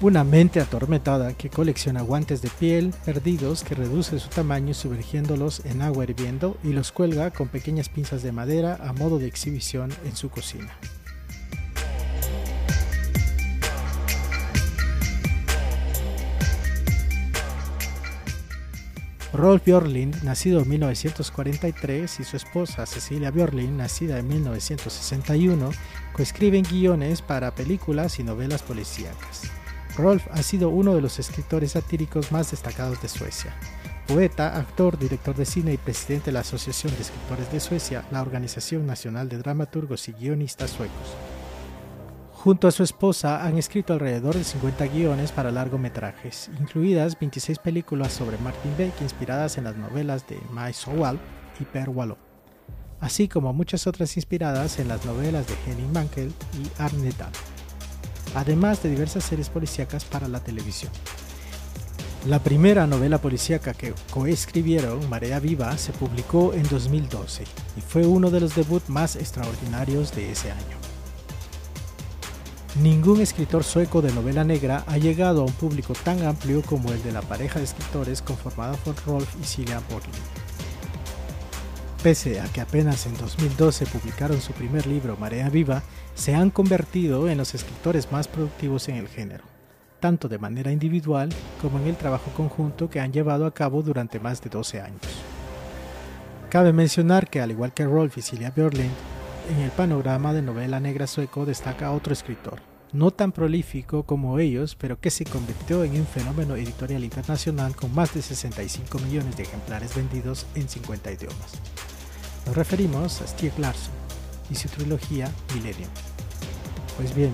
Una 0.04 0.26
mente 0.26 0.60
atormentada 0.60 1.32
que 1.32 1.50
colecciona 1.50 2.02
guantes 2.02 2.42
de 2.42 2.50
piel 2.50 2.94
perdidos 3.06 3.64
que 3.64 3.74
reduce 3.74 4.20
su 4.20 4.28
tamaño 4.28 4.74
sumergiéndolos 4.74 5.62
en 5.64 5.82
agua 5.82 6.04
hirviendo 6.04 6.58
y 6.62 6.74
los 6.74 6.92
cuelga 6.92 7.32
con 7.32 7.48
pequeñas 7.48 7.88
pinzas 7.88 8.22
de 8.22 8.34
madera 8.34 8.78
a 8.84 8.92
modo 8.92 9.18
de 9.18 9.28
exhibición 9.28 9.94
en 10.04 10.14
su 10.18 10.30
cocina. 10.30 10.78
Rolf 19.32 19.64
Björlind, 19.66 20.22
nacido 20.24 20.60
en 20.60 20.68
1943, 20.68 22.20
y 22.20 22.24
su 22.26 22.36
esposa 22.36 22.86
Cecilia 22.86 23.32
Björlind, 23.32 23.78
nacida 23.78 24.20
en 24.20 24.28
1961, 24.28 25.72
coescriben 26.12 26.66
guiones 26.70 27.22
para 27.22 27.56
películas 27.56 28.20
y 28.20 28.24
novelas 28.24 28.64
policíacas. 28.64 29.63
Rolf 29.98 30.28
ha 30.32 30.42
sido 30.42 30.70
uno 30.70 30.96
de 30.96 31.02
los 31.02 31.20
escritores 31.20 31.74
satíricos 31.74 32.32
más 32.32 32.50
destacados 32.50 33.02
de 33.02 33.10
Suecia. 33.10 33.54
Poeta, 34.08 34.58
actor, 34.58 34.98
director 34.98 35.36
de 35.36 35.46
cine 35.46 35.74
y 35.74 35.78
presidente 35.78 36.26
de 36.26 36.32
la 36.34 36.40
Asociación 36.40 36.94
de 36.96 37.02
Escritores 37.02 37.52
de 37.52 37.60
Suecia, 37.60 38.04
la 38.12 38.22
Organización 38.22 38.86
Nacional 38.88 39.30
de 39.30 39.38
Dramaturgos 39.38 40.10
y 40.10 40.14
Guionistas 40.14 40.72
Suecos. 40.72 41.16
Junto 42.34 42.68
a 42.68 42.72
su 42.72 42.84
esposa 42.84 43.46
han 43.46 43.58
escrito 43.58 43.94
alrededor 43.94 44.36
de 44.36 44.44
50 44.44 44.88
guiones 44.88 45.32
para 45.32 45.52
largometrajes, 45.52 46.50
incluidas 46.60 47.18
26 47.18 47.60
películas 47.60 48.12
sobre 48.12 48.38
Martin 48.40 48.76
Beck 48.78 49.00
inspiradas 49.00 49.58
en 49.58 49.64
las 49.64 49.78
novelas 49.78 50.28
de 50.28 50.38
Mai 50.52 50.74
Sowal 50.74 51.20
y 51.60 51.64
Per 51.64 51.88
Wallo, 51.88 52.18
así 53.00 53.30
como 53.30 53.54
muchas 53.54 53.88
otras 53.88 54.18
inspiradas 54.18 54.80
en 54.80 54.90
las 54.90 55.06
novelas 55.06 55.48
de 55.48 55.54
Henning 55.66 55.94
Mankell 55.94 56.34
y 56.62 56.82
Arne 56.82 57.14
Dahl, 57.18 57.32
además 58.36 58.82
de 58.84 58.90
diversas 58.90 59.24
series 59.24 59.50
policíacas 59.50 60.06
para 60.06 60.28
la 60.28 60.40
televisión. 60.40 60.92
La 62.28 62.40
primera 62.40 62.88
novela 62.88 63.18
policíaca 63.18 63.74
que 63.74 63.94
coescribieron, 64.10 65.10
Marea 65.10 65.40
Viva, 65.40 65.78
se 65.78 65.92
publicó 65.92 66.54
en 66.54 66.64
2012 66.64 67.44
y 67.76 67.82
fue 67.82 68.06
uno 68.06 68.32
de 68.32 68.40
los 68.40 68.56
debuts 68.56 68.90
más 68.90 69.18
extraordinarios 69.18 70.16
de 70.16 70.32
ese 70.32 70.52
año. 70.52 70.78
Ningún 72.82 73.22
escritor 73.22 73.64
sueco 73.64 74.02
de 74.02 74.12
novela 74.14 74.44
negra 74.44 74.84
ha 74.88 74.98
llegado 74.98 75.42
a 75.42 75.46
un 75.46 75.52
público 75.52 75.94
tan 75.94 76.24
amplio 76.24 76.62
como 76.64 76.92
el 76.92 77.04
de 77.04 77.12
la 77.12 77.22
pareja 77.22 77.60
de 77.60 77.66
escritores 77.66 78.22
conformada 78.22 78.74
por 78.78 78.96
Rolf 79.06 79.28
y 79.40 79.44
Cilia 79.44 79.82
Borlin. 79.92 80.12
Pese 82.02 82.40
a 82.42 82.46
que 82.46 82.62
apenas 82.62 83.06
en 83.06 83.16
2012 83.18 83.86
publicaron 83.86 84.42
su 84.42 84.54
primer 84.54 84.88
libro 84.88 85.18
Marea 85.18 85.50
Viva, 85.50 85.84
se 86.16 86.36
han 86.36 86.52
convertido 86.52 87.30
en 87.30 87.38
los 87.38 87.56
escritores 87.56 88.12
más 88.12 88.28
productivos 88.28 88.88
en 88.90 88.96
el 88.96 89.08
género, 89.08 89.44
tanto 90.00 90.28
de 90.28 90.38
manera 90.38 90.72
individual 90.72 91.30
como 91.62 91.80
en 91.80 91.88
el 91.88 91.96
trabajo 91.96 92.32
conjunto 92.36 92.90
que 92.90 93.00
han 93.00 93.14
llevado 93.14 93.46
a 93.46 93.54
cabo 93.54 93.82
durante 93.82 94.20
más 94.20 94.42
de 94.42 94.50
12 94.50 94.82
años. 94.82 95.02
Cabe 96.50 96.72
mencionar 96.72 97.30
que 97.30 97.42
al 97.42 97.52
igual 97.52 97.74
que 97.74 97.86
Rolf 97.86 98.18
y 98.18 98.22
Cilia 98.22 98.52
Björling, 98.56 98.92
en 99.50 99.60
el 99.60 99.72
panorama 99.72 100.34
de 100.34 100.42
novela 100.42 100.80
negra 100.80 101.08
sueco 101.08 101.46
destaca 101.46 101.92
otro 101.92 102.14
escritor, 102.14 102.62
no 102.94 103.10
tan 103.10 103.32
prolífico 103.32 104.04
como 104.04 104.38
ellos, 104.38 104.76
pero 104.76 105.00
que 105.00 105.10
se 105.10 105.26
convirtió 105.26 105.84
en 105.84 106.00
un 106.00 106.06
fenómeno 106.06 106.56
editorial 106.56 107.04
internacional 107.04 107.76
con 107.76 107.94
más 107.94 108.14
de 108.14 108.22
65 108.22 109.00
millones 109.00 109.36
de 109.36 109.44
ejemplares 109.44 109.96
vendidos 109.96 110.46
en 110.54 110.70
50 110.70 111.12
idiomas. 111.12 111.60
Nos 112.46 112.56
referimos 112.56 113.22
a 113.22 113.28
Stieg 113.28 113.58
Larsson 113.58 114.03
y 114.54 114.56
su 114.56 114.70
trilogía 114.70 115.32
Millennium. 115.56 115.90
Pues 116.96 117.16
bien, 117.16 117.34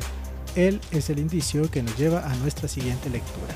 él 0.56 0.80
es 0.92 1.10
el 1.10 1.20
indicio 1.20 1.70
que 1.70 1.84
nos 1.84 1.98
lleva 1.98 2.26
a 2.26 2.34
nuestra 2.38 2.70
siguiente 2.70 3.10
lectura. 3.10 3.54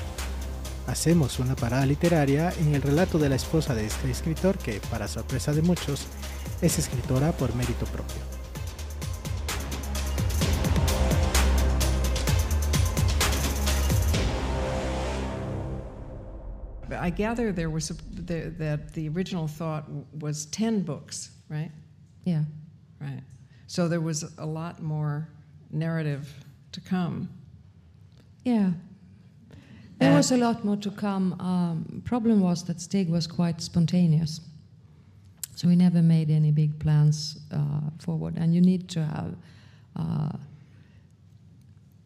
Hacemos 0.86 1.38
una 1.38 1.56
parada 1.56 1.86
literaria 1.86 2.52
en 2.60 2.74
el 2.74 2.82
relato 2.82 3.18
de 3.18 3.30
la 3.30 3.36
esposa 3.36 3.74
de 3.74 3.86
este 3.86 4.10
escritor 4.10 4.58
que, 4.58 4.80
para 4.90 5.08
sorpresa 5.08 5.52
de 5.54 5.62
muchos, 5.62 6.06
es 6.60 6.78
escritora 6.78 7.32
por 7.32 7.54
mérito 7.56 7.86
propio. 7.86 8.20
I 17.00 17.10
gather 17.10 17.52
there 17.52 17.70
was 17.70 17.90
a, 17.90 17.94
the, 17.94 18.54
that 18.58 18.92
the 18.92 19.08
original 19.08 19.48
thought 19.48 19.90
was 20.20 20.46
10 20.46 20.82
books, 20.82 21.30
right? 21.48 21.70
Yeah. 22.24 22.44
Right. 23.00 23.22
So 23.66 23.88
there 23.88 24.00
was 24.00 24.24
a 24.38 24.46
lot 24.46 24.82
more 24.82 25.28
narrative 25.70 26.32
to 26.72 26.80
come. 26.80 27.28
Yeah. 28.44 28.72
There 29.98 30.12
Uh, 30.12 30.16
was 30.16 30.32
a 30.32 30.36
lot 30.36 30.64
more 30.64 30.76
to 30.76 30.90
come. 30.90 31.34
Um, 31.40 32.02
problem 32.04 32.40
was 32.40 32.64
that 32.64 32.80
Stig 32.80 33.08
was 33.08 33.26
quite 33.26 33.60
spontaneous. 33.60 34.40
So 35.54 35.68
we 35.68 35.76
never 35.76 36.02
made 36.02 36.30
any 36.30 36.50
big 36.50 36.78
plans 36.78 37.38
uh, 37.52 37.90
forward. 37.98 38.34
And 38.36 38.54
you 38.54 38.60
need 38.60 38.88
to 38.88 39.04
have 39.04 39.36
uh, 39.96 40.32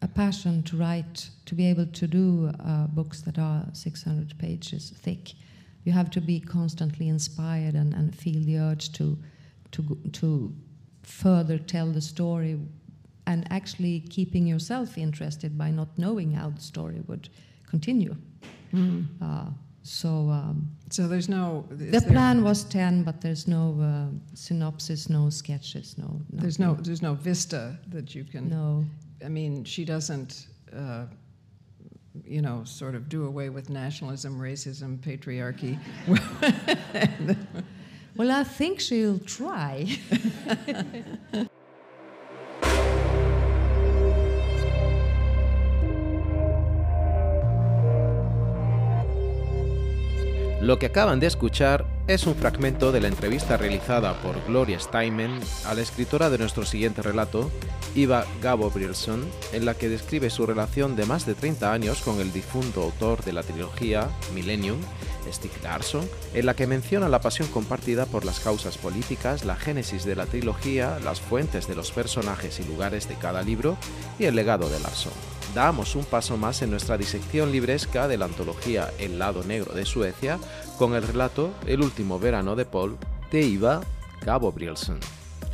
a 0.01 0.07
passion 0.07 0.63
to 0.63 0.77
write, 0.77 1.29
to 1.45 1.55
be 1.55 1.65
able 1.65 1.87
to 1.87 2.07
do 2.07 2.51
uh, 2.63 2.87
books 2.87 3.21
that 3.21 3.37
are 3.39 3.65
600 3.73 4.37
pages 4.37 4.91
thick. 4.91 5.33
You 5.83 5.91
have 5.93 6.09
to 6.11 6.21
be 6.21 6.39
constantly 6.39 7.07
inspired 7.07 7.73
and, 7.73 7.93
and 7.93 8.15
feel 8.15 8.41
the 8.43 8.59
urge 8.59 8.91
to, 8.93 9.17
to, 9.71 9.97
to 10.13 10.53
further 11.09 11.57
tell 11.57 11.91
the 11.91 12.01
story 12.01 12.59
and 13.25 13.45
actually 13.51 13.99
keeping 14.09 14.47
yourself 14.47 14.97
interested 14.97 15.57
by 15.57 15.71
not 15.71 15.87
knowing 15.97 16.31
how 16.31 16.49
the 16.49 16.61
story 16.61 17.01
would 17.07 17.29
continue. 17.69 18.15
Uh, 19.21 19.45
so 19.83 20.29
um, 20.29 20.67
So 20.89 21.07
there's 21.07 21.27
no. 21.29 21.65
the 21.69 21.85
there- 21.91 22.01
plan 22.01 22.43
was 22.43 22.63
10, 22.65 23.03
but 23.03 23.21
there's 23.21 23.47
no 23.47 23.79
uh, 23.81 24.07
synopsis, 24.35 25.09
no 25.09 25.29
sketches, 25.29 25.95
no. 25.97 26.21
There's 26.31 26.59
no. 26.59 26.75
There's 26.75 27.01
no 27.01 27.13
vista 27.15 27.77
that 27.89 28.13
you 28.15 28.23
can. 28.23 28.49
No. 28.49 28.85
I 29.25 29.29
mean, 29.29 29.63
she 29.65 29.85
doesn't. 29.85 30.47
Uh, 30.75 31.05
you 32.25 32.41
know, 32.41 32.63
sort 32.65 32.95
of 32.95 33.07
do 33.09 33.25
away 33.25 33.49
with 33.49 33.69
nationalism, 33.69 34.37
racism, 34.39 34.97
patriarchy. 34.99 35.77
Well, 38.19 38.31
I 38.31 38.43
think 38.43 38.81
she'll 38.81 39.19
try. 39.19 39.97
Lo 50.59 50.77
que 50.77 50.87
acaban 50.87 51.21
de 51.21 51.27
escuchar 51.27 51.85
es 52.09 52.25
un 52.25 52.33
fragmento 52.33 52.91
de 52.91 53.01
la 53.01 53.07
entrevista 53.07 53.55
realizada 53.55 54.19
por 54.23 54.43
Gloria 54.47 54.79
Steinman 54.79 55.39
a 55.65 55.75
la 55.75 55.81
escritora 55.81 56.31
de 56.31 56.39
nuestro 56.39 56.65
siguiente 56.65 57.03
relato, 57.03 57.51
Iva 57.93 58.25
Gabrielson, 58.41 59.23
en 59.53 59.63
la 59.63 59.75
que 59.75 59.89
describe 59.89 60.31
su 60.31 60.47
relación 60.47 60.95
de 60.95 61.05
más 61.05 61.27
de 61.27 61.35
30 61.35 61.71
años 61.71 62.01
con 62.01 62.19
el 62.19 62.33
difunto 62.33 62.81
autor 62.81 63.23
de 63.23 63.33
la 63.33 63.43
trilogía 63.43 64.09
Millennium, 64.33 64.79
Stieg 65.31 65.51
Larsson, 65.61 66.09
en 66.33 66.47
la 66.47 66.55
que 66.55 66.65
menciona 66.65 67.09
la 67.09 67.21
pasión 67.21 67.47
compartida 67.49 68.07
por 68.07 68.25
las 68.25 68.39
causas 68.39 68.79
políticas, 68.79 69.45
la 69.45 69.55
génesis 69.55 70.03
de 70.03 70.15
la 70.15 70.25
trilogía, 70.25 70.97
las 71.03 71.21
fuentes 71.21 71.67
de 71.67 71.75
los 71.75 71.91
personajes 71.91 72.59
y 72.59 72.63
lugares 72.63 73.07
de 73.07 73.19
cada 73.19 73.43
libro 73.43 73.77
y 74.17 74.25
el 74.25 74.35
legado 74.35 74.67
de 74.67 74.79
Larsson. 74.79 75.38
Damos 75.59 75.95
un 75.97 76.05
paso 76.05 76.37
más 76.37 76.61
en 76.61 76.71
nuestra 76.71 76.97
disección 76.97 77.51
libresca 77.51 78.07
de 78.07 78.17
la 78.17 78.23
antología 78.23 78.93
El 78.97 79.19
lado 79.19 79.43
negro 79.43 79.73
de 79.73 79.83
Suecia 79.83 80.39
con 80.77 80.95
el 80.95 81.03
relato 81.03 81.51
El 81.65 81.81
último 81.81 82.17
verano 82.17 82.55
de 82.55 82.63
Paul 82.63 82.97
de 83.29 83.41
Iva 83.41 83.81
Gabrielsen. 84.21 85.01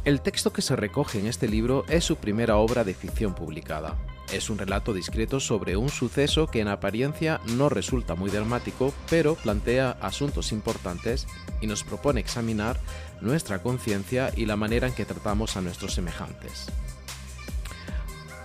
El 0.04 0.22
texto 0.22 0.54
que 0.54 0.62
se 0.62 0.76
recoge 0.76 1.18
en 1.18 1.26
este 1.26 1.48
libro 1.48 1.86
es 1.90 2.04
su 2.04 2.18
primera 2.18 2.58
obra 2.58 2.84
de 2.84 2.94
ficción 2.94 3.34
publicada. 3.34 3.96
Es 4.32 4.52
un 4.52 4.60
relato 4.60 4.94
discreto 4.94 5.40
sobre 5.40 5.76
un 5.76 5.90
suceso 5.90 6.46
que 6.46 6.60
en 6.60 6.68
apariencia 6.68 7.42
no 7.58 7.70
resulta 7.70 8.14
muy 8.14 8.30
dramático, 8.30 8.94
pero 9.10 9.34
plantea 9.34 9.98
asuntos 10.02 10.52
importantes 10.52 11.26
y 11.62 11.66
nos 11.66 11.84
propone 11.84 12.20
examinar 12.20 12.80
nuestra 13.22 13.64
conciencia 13.64 14.32
y 14.38 14.46
la 14.46 14.56
manera 14.56 14.86
en 14.86 14.94
que 14.94 15.06
tratamos 15.06 15.58
a 15.58 15.62
nuestros 15.62 15.96
semejantes. 15.96 16.68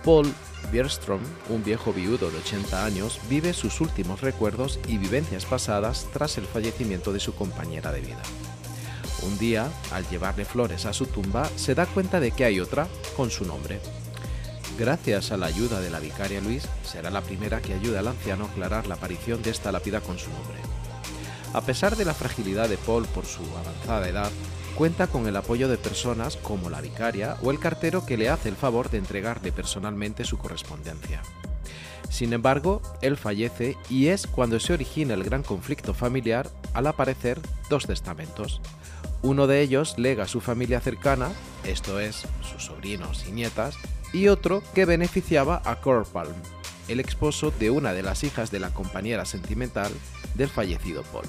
Paul 0.03 0.33
Bierstrom, 0.71 1.21
un 1.49 1.63
viejo 1.63 1.93
viudo 1.93 2.29
de 2.29 2.37
80 2.37 2.85
años, 2.85 3.19
vive 3.29 3.53
sus 3.53 3.81
últimos 3.81 4.21
recuerdos 4.21 4.79
y 4.87 4.97
vivencias 4.97 5.45
pasadas 5.45 6.07
tras 6.13 6.37
el 6.37 6.45
fallecimiento 6.45 7.13
de 7.13 7.19
su 7.19 7.33
compañera 7.35 7.91
de 7.91 8.01
vida. 8.01 8.21
Un 9.23 9.37
día, 9.37 9.71
al 9.91 10.07
llevarle 10.09 10.45
flores 10.45 10.85
a 10.85 10.93
su 10.93 11.05
tumba, 11.05 11.49
se 11.55 11.75
da 11.75 11.85
cuenta 11.85 12.19
de 12.19 12.31
que 12.31 12.45
hay 12.45 12.59
otra 12.59 12.87
con 13.15 13.29
su 13.29 13.45
nombre. 13.45 13.79
Gracias 14.77 15.31
a 15.31 15.37
la 15.37 15.47
ayuda 15.47 15.79
de 15.79 15.89
la 15.89 15.99
vicaria 15.99 16.41
Luis, 16.41 16.63
será 16.83 17.11
la 17.11 17.21
primera 17.21 17.61
que 17.61 17.73
ayude 17.73 17.99
al 17.99 18.07
anciano 18.07 18.45
a 18.45 18.47
aclarar 18.49 18.87
la 18.87 18.95
aparición 18.95 19.41
de 19.43 19.51
esta 19.51 19.71
lápida 19.71 20.01
con 20.01 20.17
su 20.17 20.29
nombre. 20.31 20.57
A 21.53 21.61
pesar 21.61 21.97
de 21.97 22.05
la 22.05 22.13
fragilidad 22.13 22.69
de 22.69 22.77
Paul 22.77 23.05
por 23.07 23.25
su 23.25 23.43
avanzada 23.57 24.07
edad, 24.07 24.31
cuenta 24.81 25.05
con 25.05 25.27
el 25.27 25.37
apoyo 25.37 25.67
de 25.67 25.77
personas 25.77 26.37
como 26.37 26.71
la 26.71 26.81
vicaria 26.81 27.37
o 27.43 27.51
el 27.51 27.59
cartero 27.59 28.03
que 28.03 28.17
le 28.17 28.29
hace 28.29 28.49
el 28.49 28.55
favor 28.55 28.89
de 28.89 28.97
entregarle 28.97 29.51
personalmente 29.51 30.25
su 30.25 30.39
correspondencia. 30.39 31.21
Sin 32.09 32.33
embargo, 32.33 32.81
él 33.03 33.15
fallece 33.15 33.77
y 33.91 34.07
es 34.07 34.25
cuando 34.25 34.59
se 34.59 34.73
origina 34.73 35.13
el 35.13 35.23
gran 35.23 35.43
conflicto 35.43 35.93
familiar 35.93 36.49
al 36.73 36.87
aparecer 36.87 37.39
dos 37.69 37.85
testamentos, 37.85 38.59
uno 39.21 39.45
de 39.45 39.61
ellos 39.61 39.99
lega 39.99 40.23
a 40.23 40.27
su 40.27 40.41
familia 40.41 40.79
cercana, 40.79 41.29
esto 41.63 41.99
es, 41.99 42.25
sus 42.41 42.65
sobrinos 42.65 43.27
y 43.27 43.33
nietas, 43.33 43.75
y 44.13 44.29
otro 44.29 44.63
que 44.73 44.85
beneficiaba 44.85 45.61
a 45.63 45.75
Corpalm, 45.75 46.33
el 46.87 46.99
esposo 46.99 47.51
de 47.51 47.69
una 47.69 47.93
de 47.93 48.01
las 48.01 48.23
hijas 48.23 48.49
de 48.49 48.59
la 48.59 48.73
compañera 48.73 49.25
sentimental 49.25 49.91
del 50.33 50.49
fallecido 50.49 51.03
Paul. 51.03 51.27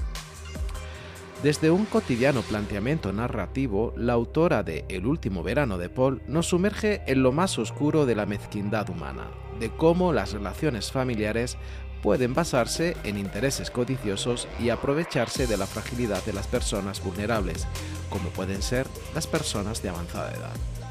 Desde 1.42 1.72
un 1.72 1.86
cotidiano 1.86 2.42
planteamiento 2.42 3.12
narrativo, 3.12 3.92
la 3.96 4.12
autora 4.12 4.62
de 4.62 4.84
El 4.88 5.06
último 5.06 5.42
verano 5.42 5.76
de 5.76 5.88
Paul 5.88 6.22
nos 6.28 6.46
sumerge 6.46 7.02
en 7.08 7.24
lo 7.24 7.32
más 7.32 7.58
oscuro 7.58 8.06
de 8.06 8.14
la 8.14 8.26
mezquindad 8.26 8.88
humana, 8.88 9.26
de 9.58 9.68
cómo 9.70 10.12
las 10.12 10.32
relaciones 10.32 10.92
familiares 10.92 11.58
pueden 12.00 12.32
basarse 12.32 12.96
en 13.02 13.18
intereses 13.18 13.72
codiciosos 13.72 14.46
y 14.60 14.68
aprovecharse 14.68 15.48
de 15.48 15.56
la 15.56 15.66
fragilidad 15.66 16.24
de 16.24 16.32
las 16.32 16.46
personas 16.46 17.02
vulnerables, 17.02 17.66
como 18.08 18.28
pueden 18.28 18.62
ser 18.62 18.86
las 19.12 19.26
personas 19.26 19.82
de 19.82 19.88
avanzada 19.88 20.30
edad. 20.30 20.81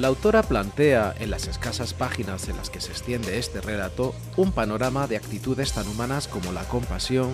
La 0.00 0.08
autora 0.08 0.42
plantea 0.42 1.14
en 1.20 1.30
las 1.30 1.46
escasas 1.46 1.92
páginas 1.92 2.48
en 2.48 2.56
las 2.56 2.70
que 2.70 2.80
se 2.80 2.90
extiende 2.90 3.38
este 3.38 3.60
relato 3.60 4.14
un 4.38 4.50
panorama 4.50 5.06
de 5.06 5.18
actitudes 5.18 5.74
tan 5.74 5.86
humanas 5.86 6.26
como 6.26 6.52
la 6.52 6.64
compasión, 6.64 7.28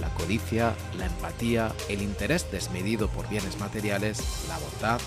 la 0.00 0.08
codicia, 0.14 0.72
la 0.96 1.04
empatía, 1.04 1.72
el 1.90 2.00
interés 2.00 2.50
desmedido 2.50 3.08
por 3.08 3.28
bienes 3.28 3.60
materiales, 3.60 4.46
la 4.48 4.56
bondad 4.56 4.98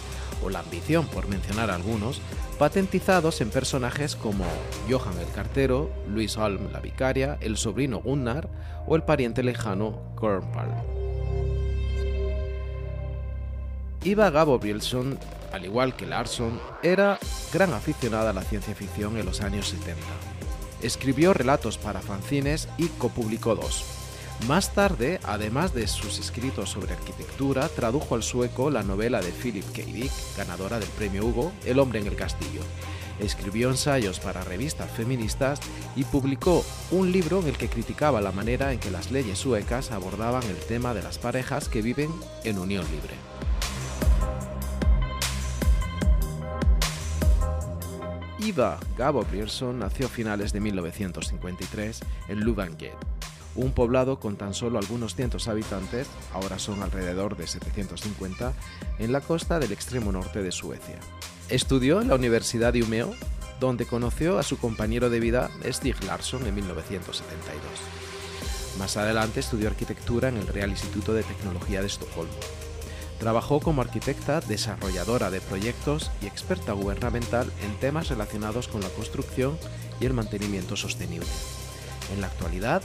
o 0.44 0.51
la 0.51 0.60
ambición, 0.60 1.08
por 1.08 1.28
mencionar 1.28 1.72
algunos, 1.72 2.22
patentizados 2.60 3.42
en 3.42 3.50
personajes 3.50 4.16
como 4.16 4.46
Johan 4.88 5.18
el 5.18 5.31
cartero, 5.33 5.90
Luis 6.07 6.38
Holm 6.38 6.72
la 6.72 6.79
vicaria, 6.79 7.40
el 7.42 7.57
sobrino 7.57 8.01
Gunnar 8.01 8.50
o 8.86 8.96
el 8.96 9.01
pariente 9.01 9.42
lejano 9.42 10.14
Kornpal. 10.16 10.99
Iva 14.03 14.29
Gabrielson, 14.29 15.20
al 15.51 15.66
igual 15.66 15.96
que 15.96 16.05
Larsson, 16.05 16.59
era 16.83 17.20
gran 17.53 17.74
aficionada 17.74 18.29
a 18.29 18.33
la 18.33 18.44
ciencia 18.44 18.74
ficción 18.75 19.18
en 19.18 19.25
los 19.25 19.42
años 19.42 19.70
70. 19.70 20.01
Escribió 20.81 21.33
relatos 21.33 21.77
para 21.77 22.00
fanzines 22.00 22.70
y 22.77 22.88
copublicó 22.88 23.55
dos, 23.55 23.83
más 24.48 24.74
tarde, 24.74 25.20
además 25.24 25.74
de 25.74 25.85
sus 25.88 26.18
escritos 26.18 26.70
sobre 26.70 26.94
arquitectura, 26.94 27.68
tradujo 27.68 28.16
al 28.16 28.24
sueco 28.24 28.72
la 28.72 28.83
novela 28.83 29.22
de 29.22 29.31
Philip 29.31 29.66
K. 29.66 29.83
Dick, 29.83 30.12
ganadora 30.38 30.79
del 30.79 30.90
premio 30.90 31.25
Hugo, 31.25 31.51
El 31.66 31.77
hombre 31.77 32.00
en 32.00 32.07
el 32.07 32.16
castillo. 32.16 32.62
Escribió 33.20 33.70
ensayos 33.70 34.22
para 34.22 34.46
revistas 34.46 34.90
feministas 34.92 35.59
y 35.98 36.05
publicó 36.05 36.66
un 36.92 37.12
libro 37.12 37.42
en 37.42 37.48
el 37.48 37.57
que 37.57 37.68
criticaba 37.68 38.22
la 38.22 38.31
manera 38.31 38.72
en 38.72 38.79
que 38.79 38.92
las 38.92 39.12
leyes 39.12 39.38
suecas 39.38 39.92
abordaban 39.92 40.44
el 40.44 40.55
tema 40.55 40.94
de 40.94 41.03
las 41.03 41.18
parejas 41.18 41.68
que 41.68 41.81
viven 41.81 42.09
en 42.46 42.59
unión 42.59 42.85
libre. 42.85 43.28
Iva 48.42 48.80
Gabo 48.98 49.25
nació 49.74 50.06
a 50.06 50.10
finales 50.10 50.54
de 50.54 50.62
1953 50.62 52.00
en 52.30 52.40
Lubanget, 52.40 52.96
un 53.56 53.72
poblado 53.72 54.20
con 54.20 54.38
tan 54.38 54.54
solo 54.54 54.80
algunos 54.80 55.16
cientos 55.16 55.48
habitantes, 55.48 56.08
ahora 56.34 56.58
son 56.58 56.82
alrededor 56.82 57.36
de 57.36 57.48
750, 57.48 58.54
en 59.00 59.12
la 59.12 59.22
costa 59.22 59.60
del 59.60 59.74
extremo 59.74 60.12
norte 60.12 60.42
de 60.42 60.52
Suecia. 60.52 61.00
Estudió 61.50 62.02
en 62.02 62.08
la 62.08 62.16
Universidad 62.16 62.72
de 62.72 62.84
Umeå, 62.84 63.14
donde 63.60 63.86
conoció 63.86 64.40
a 64.40 64.44
su 64.44 64.58
compañero 64.58 65.10
de 65.10 65.20
vida 65.20 65.50
Stig 65.66 66.02
Larsson 66.06 66.46
en 66.48 66.56
1972. 66.56 67.60
Más 68.78 68.96
adelante 68.96 69.42
estudió 69.42 69.68
arquitectura 69.68 70.30
en 70.30 70.38
el 70.38 70.48
Real 70.48 70.70
Instituto 70.70 71.14
de 71.14 71.24
Tecnología 71.24 71.82
de 71.82 71.88
Estocolmo. 71.88 72.32
Trabajó 73.20 73.60
como 73.60 73.82
arquitecta, 73.82 74.40
desarrolladora 74.40 75.29
de 75.29 75.42
proyectos 75.42 76.10
y 76.22 76.27
experta 76.27 76.72
gubernamental 76.72 77.51
en 77.64 77.75
temas 77.79 78.10
relacionados 78.10 78.68
con 78.68 78.82
la 78.82 78.90
construcción 78.90 79.58
y 80.00 80.05
el 80.05 80.14
mantenimiento 80.14 80.77
sostenible. 80.77 81.27
En 82.14 82.22
la 82.22 82.27
actualidad 82.27 82.82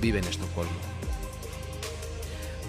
vive 0.00 0.18
en 0.18 0.26
Estocolmo. 0.26 0.70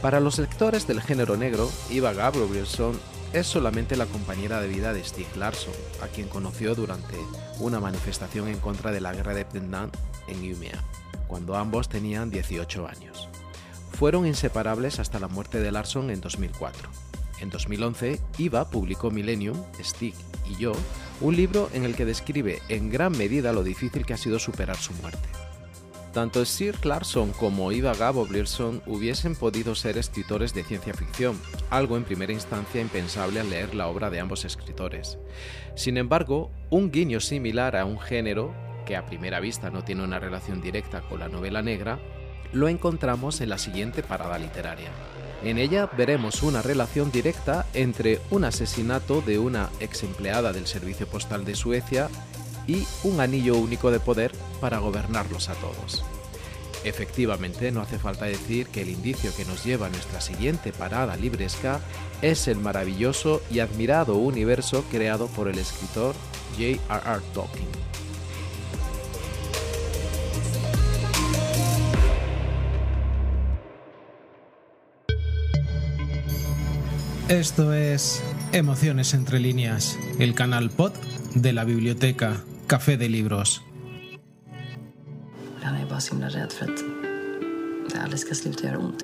Para 0.02 0.19
los 0.19 0.39
lectores 0.39 0.88
del 0.88 1.02
género 1.02 1.38
negro, 1.38 1.69
Iva 1.89 2.13
Gabrielson 2.13 3.00
es 3.34 3.47
solamente 3.47 3.95
la 3.95 4.06
compañera 4.06 4.60
de 4.60 4.67
vida 4.67 4.93
de 4.93 5.04
Stig 5.04 5.36
Larsson, 5.36 5.74
a 6.02 6.08
quien 6.08 6.28
conoció 6.28 6.76
durante 6.76 7.15
una 7.60 7.80
manifestación 7.80 8.47
en 8.47 8.60
contra 8.60 8.91
de 8.91 9.02
la 9.02 9.13
guerra 9.13 9.34
de 9.34 9.45
Vietnam 9.45 9.89
en 10.28 10.38
Umeå, 10.38 10.80
cuando 11.28 11.56
ambos 11.56 11.88
tenían 11.88 12.30
18 12.30 12.88
años. 12.88 13.31
Fueron 14.01 14.25
inseparables 14.25 14.97
hasta 14.97 15.19
la 15.19 15.27
muerte 15.27 15.59
de 15.59 15.71
Larsson 15.71 16.09
en 16.09 16.21
2004. 16.21 16.89
En 17.39 17.51
2011, 17.51 18.19
Iva 18.39 18.67
publicó 18.67 19.11
Millennium, 19.11 19.55
Stig 19.79 20.15
y 20.49 20.55
yo, 20.55 20.71
un 21.21 21.35
libro 21.35 21.69
en 21.71 21.83
el 21.83 21.95
que 21.95 22.05
describe 22.05 22.63
en 22.67 22.89
gran 22.89 23.15
medida 23.15 23.53
lo 23.53 23.61
difícil 23.61 24.03
que 24.03 24.15
ha 24.15 24.17
sido 24.17 24.39
superar 24.39 24.77
su 24.77 24.91
muerte. 24.93 25.29
Tanto 26.13 26.43
Sir 26.45 26.77
Clarkson 26.77 27.31
como 27.33 27.71
Iva 27.71 27.93
Gabrielson 27.93 28.81
hubiesen 28.87 29.35
podido 29.35 29.75
ser 29.75 29.99
escritores 29.99 30.55
de 30.55 30.63
ciencia 30.63 30.95
ficción, 30.95 31.39
algo 31.69 31.95
en 31.95 32.03
primera 32.03 32.33
instancia 32.33 32.81
impensable 32.81 33.39
al 33.39 33.51
leer 33.51 33.75
la 33.75 33.87
obra 33.87 34.09
de 34.09 34.19
ambos 34.19 34.45
escritores. 34.45 35.19
Sin 35.75 35.97
embargo, 35.97 36.49
un 36.71 36.89
guiño 36.89 37.19
similar 37.19 37.75
a 37.75 37.85
un 37.85 37.99
género, 37.99 38.51
que 38.87 38.95
a 38.95 39.05
primera 39.05 39.39
vista 39.39 39.69
no 39.69 39.83
tiene 39.83 40.03
una 40.03 40.17
relación 40.17 40.59
directa 40.59 41.01
con 41.01 41.19
la 41.19 41.29
novela 41.29 41.61
negra, 41.61 41.99
lo 42.53 42.67
encontramos 42.67 43.41
en 43.41 43.49
la 43.49 43.57
siguiente 43.57 44.03
parada 44.03 44.37
literaria. 44.37 44.89
En 45.43 45.57
ella 45.57 45.89
veremos 45.97 46.43
una 46.43 46.61
relación 46.61 47.11
directa 47.11 47.65
entre 47.73 48.21
un 48.29 48.43
asesinato 48.43 49.21
de 49.21 49.39
una 49.39 49.69
ex 49.79 50.03
empleada 50.03 50.53
del 50.53 50.67
Servicio 50.67 51.07
Postal 51.07 51.45
de 51.45 51.55
Suecia 51.55 52.09
y 52.67 52.85
un 53.03 53.19
anillo 53.19 53.57
único 53.57 53.89
de 53.89 53.99
poder 53.99 54.31
para 54.59 54.77
gobernarlos 54.77 55.49
a 55.49 55.53
todos. 55.55 56.03
Efectivamente, 56.83 57.71
no 57.71 57.81
hace 57.81 57.99
falta 57.99 58.25
decir 58.25 58.67
que 58.67 58.81
el 58.81 58.89
indicio 58.89 59.35
que 59.35 59.45
nos 59.45 59.63
lleva 59.63 59.87
a 59.87 59.89
nuestra 59.89 60.19
siguiente 60.19 60.71
parada 60.71 61.15
libresca 61.15 61.79
es 62.21 62.47
el 62.47 62.57
maravilloso 62.57 63.41
y 63.51 63.59
admirado 63.59 64.15
universo 64.15 64.83
creado 64.89 65.27
por 65.27 65.47
el 65.47 65.59
escritor 65.59 66.15
J.R.R. 66.57 67.21
Tolkien. 67.33 67.67
Esto 77.32 77.72
es 77.72 78.22
Emociones 78.52 79.13
entre 79.13 79.39
líneas, 79.39 79.98
el 80.20 80.36
canal 80.36 80.70
pod 80.70 80.91
de 81.34 81.54
la 81.54 81.63
biblioteca 81.63 82.36
Café 82.67 82.98
de 82.98 83.08
Libros. 83.08 83.62
Ibland 85.58 85.76
är 85.76 85.80
jag 85.80 85.89
bara 85.89 86.00
så 86.00 86.13
himla 86.13 86.30
rädd 86.30 86.52
för 86.52 86.65
att 86.65 86.78
det 87.91 88.02
aldrig 88.04 88.20
ska 88.20 88.36
sluta 88.36 88.67
göra 88.67 88.78
ont. 88.78 89.04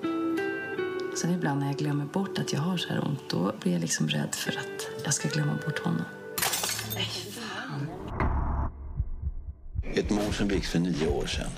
Sen 1.21 1.33
ibland 1.33 1.59
när 1.59 1.67
jag 1.67 1.77
glömmer 1.77 2.05
bort 2.05 2.37
att 2.37 2.53
jag 2.53 2.59
har 2.59 2.77
så 2.77 2.89
här 2.89 3.05
ont, 3.05 3.19
då 3.29 3.55
blir 3.61 3.71
jag 3.71 3.81
liksom 3.81 4.09
rädd 4.09 4.35
för 4.35 4.51
att 4.51 5.03
jag 5.03 5.13
ska 5.13 5.29
glömma 5.29 5.53
bort 5.65 5.79
honom. 5.79 6.05
Ett 9.93 10.09
mord 10.09 10.33
som 10.33 10.47
begicks 10.47 10.69
för 10.69 10.79
nio 10.79 11.07
år 11.07 11.25
sedan. 11.25 11.49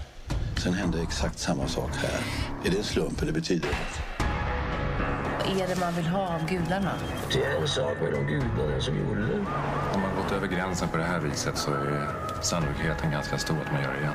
Sen 0.63 0.73
hände 0.73 1.01
exakt 1.01 1.39
samma 1.39 1.67
sak 1.67 1.91
här. 1.95 2.19
Är 2.65 2.71
det 2.71 2.77
en 2.77 2.83
slump 2.83 3.21
eller 3.21 3.33
betyder 3.33 3.67
det 3.67 3.73
något? 3.73 4.28
Vad 5.39 5.61
är 5.61 5.67
det 5.67 5.79
man 5.79 5.93
vill 5.93 6.07
ha 6.07 6.35
av 6.35 6.45
gudarna? 6.49 6.91
Det 7.31 7.43
är 7.43 7.61
en 7.61 7.67
sak 7.67 8.01
med 8.01 8.11
de 8.11 8.25
gudarna 8.25 8.79
som 8.79 8.95
gjorde 8.97 9.21
det. 9.21 9.35
Om 9.93 10.01
man 10.01 10.15
gått 10.15 10.31
över 10.31 10.47
gränsen 10.47 10.89
på 10.89 10.97
det 10.97 11.03
här 11.03 11.19
viset 11.19 11.57
så 11.57 11.71
är 11.71 12.09
sannolikheten 12.41 13.11
ganska 13.11 13.37
stor 13.37 13.57
att 13.65 13.71
man 13.71 13.81
gör 13.81 13.93
det 13.93 13.99
igen. 13.99 14.13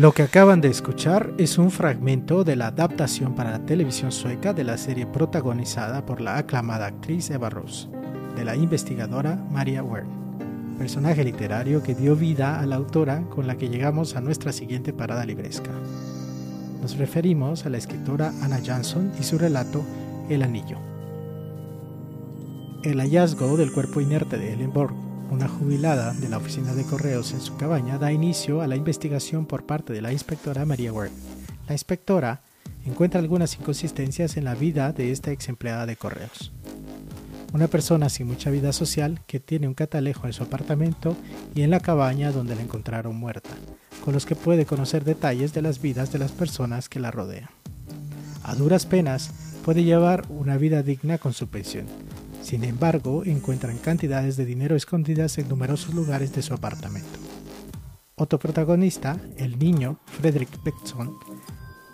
Lo 0.00 0.12
que 0.12 0.22
acaban 0.22 0.62
de 0.62 0.68
escuchar 0.68 1.34
es 1.36 1.58
un 1.58 1.70
fragmento 1.70 2.42
de 2.42 2.56
la 2.56 2.68
adaptación 2.68 3.34
para 3.34 3.50
la 3.50 3.66
televisión 3.66 4.12
sueca 4.12 4.54
de 4.54 4.64
la 4.64 4.78
serie 4.78 5.04
protagonizada 5.04 6.06
por 6.06 6.22
la 6.22 6.38
aclamada 6.38 6.86
actriz 6.86 7.28
Eva 7.28 7.50
Ross, 7.50 7.90
de 8.34 8.46
la 8.46 8.56
investigadora 8.56 9.36
Maria 9.50 9.82
Wern, 9.82 10.08
personaje 10.78 11.22
literario 11.22 11.82
que 11.82 11.94
dio 11.94 12.16
vida 12.16 12.60
a 12.60 12.64
la 12.64 12.76
autora 12.76 13.24
con 13.28 13.46
la 13.46 13.58
que 13.58 13.68
llegamos 13.68 14.16
a 14.16 14.22
nuestra 14.22 14.52
siguiente 14.52 14.94
parada 14.94 15.26
libresca. 15.26 15.70
Nos 16.80 16.96
referimos 16.96 17.66
a 17.66 17.68
la 17.68 17.76
escritora 17.76 18.32
Anna 18.40 18.62
Jansson 18.64 19.12
y 19.20 19.22
su 19.22 19.36
relato 19.36 19.84
El 20.30 20.42
Anillo. 20.42 20.78
El 22.84 23.00
hallazgo 23.00 23.58
del 23.58 23.70
cuerpo 23.70 24.00
inerte 24.00 24.38
de 24.38 24.54
Ellen 24.54 24.72
Borg 24.72 25.09
una 25.30 25.48
jubilada 25.48 26.12
de 26.12 26.28
la 26.28 26.38
oficina 26.38 26.74
de 26.74 26.84
correos 26.84 27.32
en 27.32 27.40
su 27.40 27.56
cabaña 27.56 27.98
da 27.98 28.12
inicio 28.12 28.60
a 28.60 28.66
la 28.66 28.76
investigación 28.76 29.46
por 29.46 29.64
parte 29.64 29.92
de 29.92 30.02
la 30.02 30.12
inspectora 30.12 30.64
María 30.64 30.92
Ward. 30.92 31.12
La 31.68 31.74
inspectora 31.74 32.42
encuentra 32.84 33.20
algunas 33.20 33.56
inconsistencias 33.56 34.36
en 34.36 34.44
la 34.44 34.54
vida 34.54 34.92
de 34.92 35.12
esta 35.12 35.30
ex 35.30 35.48
empleada 35.48 35.86
de 35.86 35.96
correos. 35.96 36.52
Una 37.52 37.68
persona 37.68 38.08
sin 38.08 38.26
mucha 38.26 38.50
vida 38.50 38.72
social 38.72 39.20
que 39.26 39.40
tiene 39.40 39.68
un 39.68 39.74
catalejo 39.74 40.26
en 40.26 40.32
su 40.32 40.42
apartamento 40.42 41.16
y 41.54 41.62
en 41.62 41.70
la 41.70 41.80
cabaña 41.80 42.32
donde 42.32 42.56
la 42.56 42.62
encontraron 42.62 43.16
muerta, 43.16 43.50
con 44.04 44.14
los 44.14 44.26
que 44.26 44.36
puede 44.36 44.66
conocer 44.66 45.04
detalles 45.04 45.52
de 45.52 45.62
las 45.62 45.80
vidas 45.80 46.12
de 46.12 46.18
las 46.18 46.32
personas 46.32 46.88
que 46.88 47.00
la 47.00 47.10
rodean. 47.10 47.50
A 48.42 48.54
duras 48.54 48.86
penas 48.86 49.30
puede 49.64 49.84
llevar 49.84 50.24
una 50.28 50.56
vida 50.56 50.82
digna 50.82 51.18
con 51.18 51.32
su 51.32 51.48
pensión, 51.48 51.86
sin 52.42 52.64
embargo, 52.64 53.22
encuentran 53.24 53.78
cantidades 53.78 54.36
de 54.36 54.44
dinero 54.44 54.76
escondidas 54.76 55.38
en 55.38 55.48
numerosos 55.48 55.94
lugares 55.94 56.32
de 56.32 56.42
su 56.42 56.54
apartamento. 56.54 57.18
Otro 58.16 58.38
protagonista, 58.38 59.18
el 59.36 59.58
niño 59.58 59.98
Frederick 60.04 60.62
Beckson, 60.62 61.16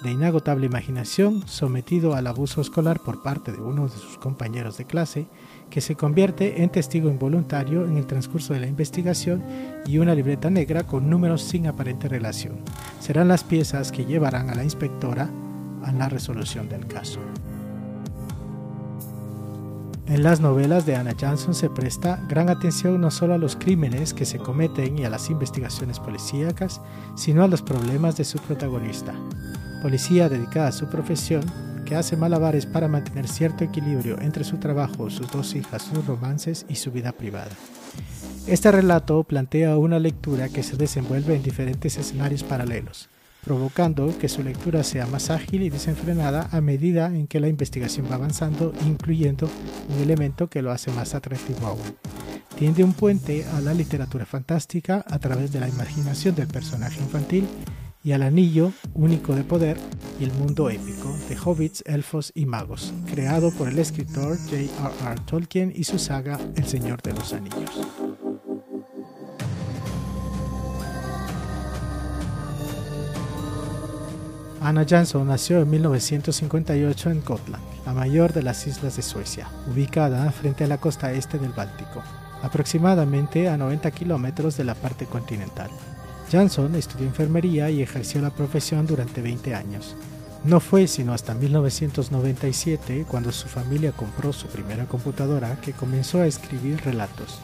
de 0.02 0.10
inagotable 0.10 0.66
imaginación, 0.66 1.46
sometido 1.46 2.14
al 2.14 2.26
abuso 2.26 2.60
escolar 2.60 3.00
por 3.00 3.22
parte 3.22 3.52
de 3.52 3.58
uno 3.60 3.84
de 3.88 3.96
sus 3.96 4.18
compañeros 4.18 4.76
de 4.76 4.84
clase, 4.84 5.26
que 5.70 5.80
se 5.80 5.96
convierte 5.96 6.62
en 6.62 6.70
testigo 6.70 7.08
involuntario 7.08 7.84
en 7.84 7.96
el 7.96 8.06
transcurso 8.06 8.54
de 8.54 8.60
la 8.60 8.66
investigación 8.66 9.42
y 9.86 9.98
una 9.98 10.14
libreta 10.14 10.50
negra 10.50 10.86
con 10.86 11.08
números 11.08 11.42
sin 11.42 11.66
aparente 11.66 12.08
relación. 12.08 12.56
Serán 13.00 13.28
las 13.28 13.42
piezas 13.42 13.90
que 13.90 14.04
llevarán 14.04 14.50
a 14.50 14.54
la 14.54 14.64
inspectora 14.64 15.30
a 15.82 15.92
la 15.92 16.08
resolución 16.08 16.68
del 16.68 16.86
caso. 16.86 17.20
En 20.08 20.22
las 20.22 20.40
novelas 20.40 20.86
de 20.86 20.94
Anna 20.94 21.16
Johnson 21.20 21.52
se 21.52 21.68
presta 21.68 22.20
gran 22.28 22.48
atención 22.48 23.00
no 23.00 23.10
solo 23.10 23.34
a 23.34 23.38
los 23.38 23.56
crímenes 23.56 24.14
que 24.14 24.24
se 24.24 24.38
cometen 24.38 24.96
y 24.96 25.04
a 25.04 25.10
las 25.10 25.30
investigaciones 25.30 25.98
policíacas, 25.98 26.80
sino 27.16 27.42
a 27.42 27.48
los 27.48 27.60
problemas 27.60 28.16
de 28.16 28.24
su 28.24 28.38
protagonista, 28.38 29.14
policía 29.82 30.28
dedicada 30.28 30.68
a 30.68 30.72
su 30.72 30.86
profesión, 30.86 31.42
que 31.84 31.96
hace 31.96 32.16
malabares 32.16 32.66
para 32.66 32.86
mantener 32.86 33.26
cierto 33.26 33.64
equilibrio 33.64 34.20
entre 34.20 34.44
su 34.44 34.58
trabajo, 34.58 35.10
sus 35.10 35.30
dos 35.30 35.54
hijas, 35.56 35.82
sus 35.82 36.06
romances 36.06 36.66
y 36.68 36.76
su 36.76 36.92
vida 36.92 37.10
privada. 37.10 37.50
Este 38.46 38.70
relato 38.70 39.24
plantea 39.24 39.76
una 39.76 39.98
lectura 39.98 40.48
que 40.48 40.62
se 40.62 40.76
desenvuelve 40.76 41.34
en 41.34 41.42
diferentes 41.42 41.96
escenarios 41.96 42.44
paralelos, 42.44 43.08
provocando 43.46 44.12
que 44.18 44.28
su 44.28 44.42
lectura 44.42 44.82
sea 44.82 45.06
más 45.06 45.30
ágil 45.30 45.62
y 45.62 45.70
desenfrenada 45.70 46.48
a 46.50 46.60
medida 46.60 47.06
en 47.06 47.28
que 47.28 47.38
la 47.38 47.46
investigación 47.46 48.06
va 48.10 48.16
avanzando, 48.16 48.72
incluyendo 48.84 49.48
un 49.88 50.02
elemento 50.02 50.48
que 50.50 50.62
lo 50.62 50.72
hace 50.72 50.90
más 50.90 51.14
atractivo 51.14 51.64
aún. 51.68 51.96
Tiende 52.58 52.82
un 52.82 52.92
puente 52.92 53.44
a 53.54 53.60
la 53.60 53.72
literatura 53.72 54.26
fantástica 54.26 55.04
a 55.06 55.20
través 55.20 55.52
de 55.52 55.60
la 55.60 55.68
imaginación 55.68 56.34
del 56.34 56.48
personaje 56.48 57.00
infantil 57.00 57.46
y 58.02 58.12
al 58.12 58.22
anillo 58.22 58.72
único 58.94 59.36
de 59.36 59.44
poder 59.44 59.76
y 60.18 60.24
el 60.24 60.32
mundo 60.32 60.68
épico 60.68 61.16
de 61.28 61.38
hobbits, 61.38 61.84
elfos 61.86 62.32
y 62.34 62.46
magos, 62.46 62.92
creado 63.08 63.52
por 63.52 63.68
el 63.68 63.78
escritor 63.78 64.38
J.R.R. 64.38 65.20
Tolkien 65.24 65.72
y 65.72 65.84
su 65.84 66.00
saga 66.00 66.40
El 66.56 66.66
Señor 66.66 67.00
de 67.00 67.12
los 67.12 67.32
Anillos. 67.32 68.05
Anna 74.66 74.84
Jansson 74.84 75.28
nació 75.28 75.60
en 75.60 75.70
1958 75.70 77.10
en 77.10 77.24
Gotland, 77.24 77.62
la 77.86 77.92
mayor 77.92 78.32
de 78.32 78.42
las 78.42 78.66
islas 78.66 78.96
de 78.96 79.02
Suecia, 79.02 79.46
ubicada 79.70 80.32
frente 80.32 80.64
a 80.64 80.66
la 80.66 80.78
costa 80.78 81.12
este 81.12 81.38
del 81.38 81.52
Báltico, 81.52 82.02
aproximadamente 82.42 83.48
a 83.48 83.56
90 83.56 83.88
kilómetros 83.92 84.56
de 84.56 84.64
la 84.64 84.74
parte 84.74 85.06
continental. 85.06 85.70
Jansson 86.32 86.74
estudió 86.74 87.06
enfermería 87.06 87.70
y 87.70 87.80
ejerció 87.80 88.20
la 88.20 88.30
profesión 88.30 88.88
durante 88.88 89.22
20 89.22 89.54
años. 89.54 89.94
No 90.42 90.58
fue 90.58 90.88
sino 90.88 91.12
hasta 91.12 91.34
1997, 91.34 93.06
cuando 93.08 93.30
su 93.30 93.46
familia 93.46 93.92
compró 93.92 94.32
su 94.32 94.48
primera 94.48 94.86
computadora, 94.86 95.60
que 95.60 95.74
comenzó 95.74 96.22
a 96.22 96.26
escribir 96.26 96.80
relatos. 96.84 97.38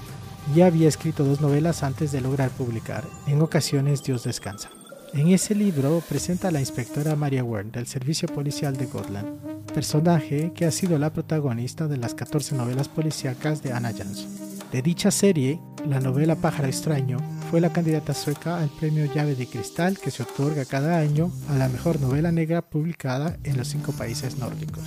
Ya 0.57 0.67
había 0.67 0.89
escrito 0.89 1.23
dos 1.23 1.41
novelas 1.41 1.85
antes 1.85 2.11
de 2.11 2.21
lograr 2.21 2.51
publicar 2.51 3.05
En 3.29 3.43
ocasiones 3.43 4.03
Dios 4.03 4.25
descansa. 4.25 4.71
En 5.15 5.29
ese 5.29 5.55
libro 5.55 6.03
presenta 6.09 6.49
a 6.49 6.51
la 6.51 6.61
inspectora 6.61 7.15
Maria 7.17 7.45
Wern 7.45 7.71
del 7.71 7.87
Servicio 7.87 8.27
Policial 8.29 8.75
de 8.79 8.87
Gotland, 8.87 9.67
personaje 9.75 10.53
que 10.55 10.65
ha 10.65 10.71
sido 10.71 10.99
la 10.99 11.13
protagonista 11.13 11.87
de 11.87 11.99
las 11.99 12.15
14 12.15 12.55
novelas 12.55 12.89
policíacas 12.89 13.63
de 13.63 13.75
Anna 13.75 13.93
Jansson. 13.93 14.31
De 14.73 14.81
dicha 14.81 15.11
serie, 15.11 15.61
la 15.87 16.01
novela 16.01 16.37
Pájaro 16.37 16.67
extraño 16.67 17.19
fue 17.51 17.61
la 17.61 17.71
candidata 17.71 18.15
sueca 18.15 18.59
al 18.59 18.71
premio 18.71 19.05
Llave 19.05 19.35
de 19.35 19.47
Cristal 19.47 19.99
que 19.99 20.11
se 20.11 20.23
otorga 20.23 20.65
cada 20.65 20.99
año 20.99 21.31
a 21.51 21.57
la 21.57 21.69
mejor 21.69 22.01
novela 22.01 22.33
negra 22.33 22.63
publicada 22.63 23.37
en 23.45 23.59
los 23.59 23.69
cinco 23.69 23.93
países 23.93 24.39
nórdicos. 24.39 24.85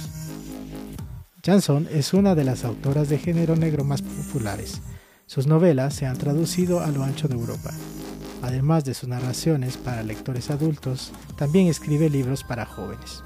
Jansson 1.44 1.88
es 1.92 2.16
una 2.16 2.34
de 2.34 2.46
las 2.46 2.66
autoras 2.66 3.10
de 3.10 3.20
género 3.20 3.56
negro 3.56 3.84
más 3.84 4.02
populares. 4.02 4.82
Sus 5.28 5.46
novelas 5.46 5.94
se 5.94 6.08
han 6.08 6.18
traducido 6.18 6.80
a 6.80 6.88
lo 6.88 7.04
ancho 7.04 7.28
de 7.28 7.36
Europa 7.36 7.72
Además 8.46 8.86
de 8.86 8.94
sus 8.94 9.10
narraciones 9.10 9.76
para 9.76 10.04
lectores 10.04 10.52
adultos, 10.52 11.12
también 11.36 11.66
escribe 11.66 12.12
libros 12.12 12.44
para 12.44 12.68
jóvenes. 12.68 13.24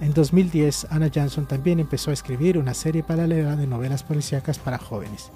En 0.00 0.14
2010, 0.14 0.86
Anna 0.90 1.10
Jansson 1.12 1.46
también 1.46 1.80
empezó 1.80 2.10
a 2.10 2.14
escribir 2.14 2.56
una 2.56 2.72
serie 2.72 3.02
paralela 3.02 3.56
de 3.56 3.66
novelas 3.66 4.04
policíacas 4.04 4.60
para 4.60 4.78
jóvenes. 4.78 5.32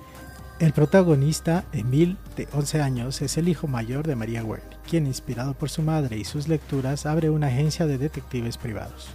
El 0.61 0.73
protagonista, 0.73 1.65
Emil, 1.73 2.19
de 2.37 2.47
11 2.53 2.83
años, 2.83 3.21
es 3.21 3.37
el 3.37 3.49
hijo 3.49 3.67
mayor 3.67 4.07
de 4.07 4.15
María 4.15 4.45
Wern, 4.45 4.63
quien, 4.89 5.09
inspirado 5.09 5.55
por 5.55 5.71
su 5.71 5.83
madre 5.83 6.17
y 6.17 6.25
sus 6.25 6.47
lecturas, 6.47 7.05
abre 7.05 7.31
una 7.31 7.49
agencia 7.49 7.87
de 7.87 7.99
detectives 7.99 8.59
privados. 8.59 9.09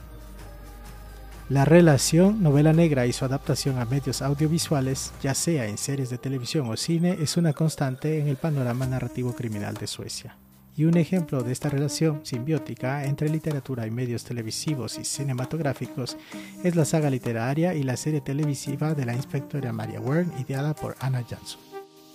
La 1.48 1.64
relación 1.64 2.42
novela 2.42 2.74
negra 2.74 3.06
y 3.06 3.14
su 3.14 3.24
adaptación 3.24 3.78
a 3.78 3.86
medios 3.86 4.24
audiovisuales, 4.24 5.14
ya 5.22 5.36
sea 5.36 5.68
en 5.68 5.78
series 5.78 6.10
de 6.10 6.18
televisión 6.18 6.68
o 6.72 6.76
cine, 6.76 7.18
es 7.22 7.38
una 7.38 7.54
constante 7.54 8.20
en 8.20 8.28
el 8.28 8.36
panorama 8.36 8.88
narrativo 8.88 9.32
criminal 9.34 9.76
de 9.76 9.86
Suecia. 9.86 10.36
Y 10.76 10.86
un 10.86 10.98
ejemplo 10.98 11.44
de 11.44 11.52
esta 11.52 11.70
relación 11.70 12.22
simbiótica 12.24 13.06
entre 13.06 13.30
literatura 13.30 13.86
y 13.86 13.92
medios 13.92 14.24
televisivos 14.24 14.98
y 14.98 15.06
cinematográficos 15.06 16.18
es 16.64 16.76
la 16.76 16.84
saga 16.84 17.12
literaria 17.12 17.76
y 17.76 17.84
la 17.84 17.96
serie 17.96 18.22
televisiva 18.22 18.96
de 18.96 19.06
la 19.06 19.14
inspectora 19.14 19.72
Maria 19.72 20.02
Wern 20.02 20.32
ideada 20.40 20.74
por 20.74 20.96
Anna 21.00 21.24
Jansson. 21.30 21.62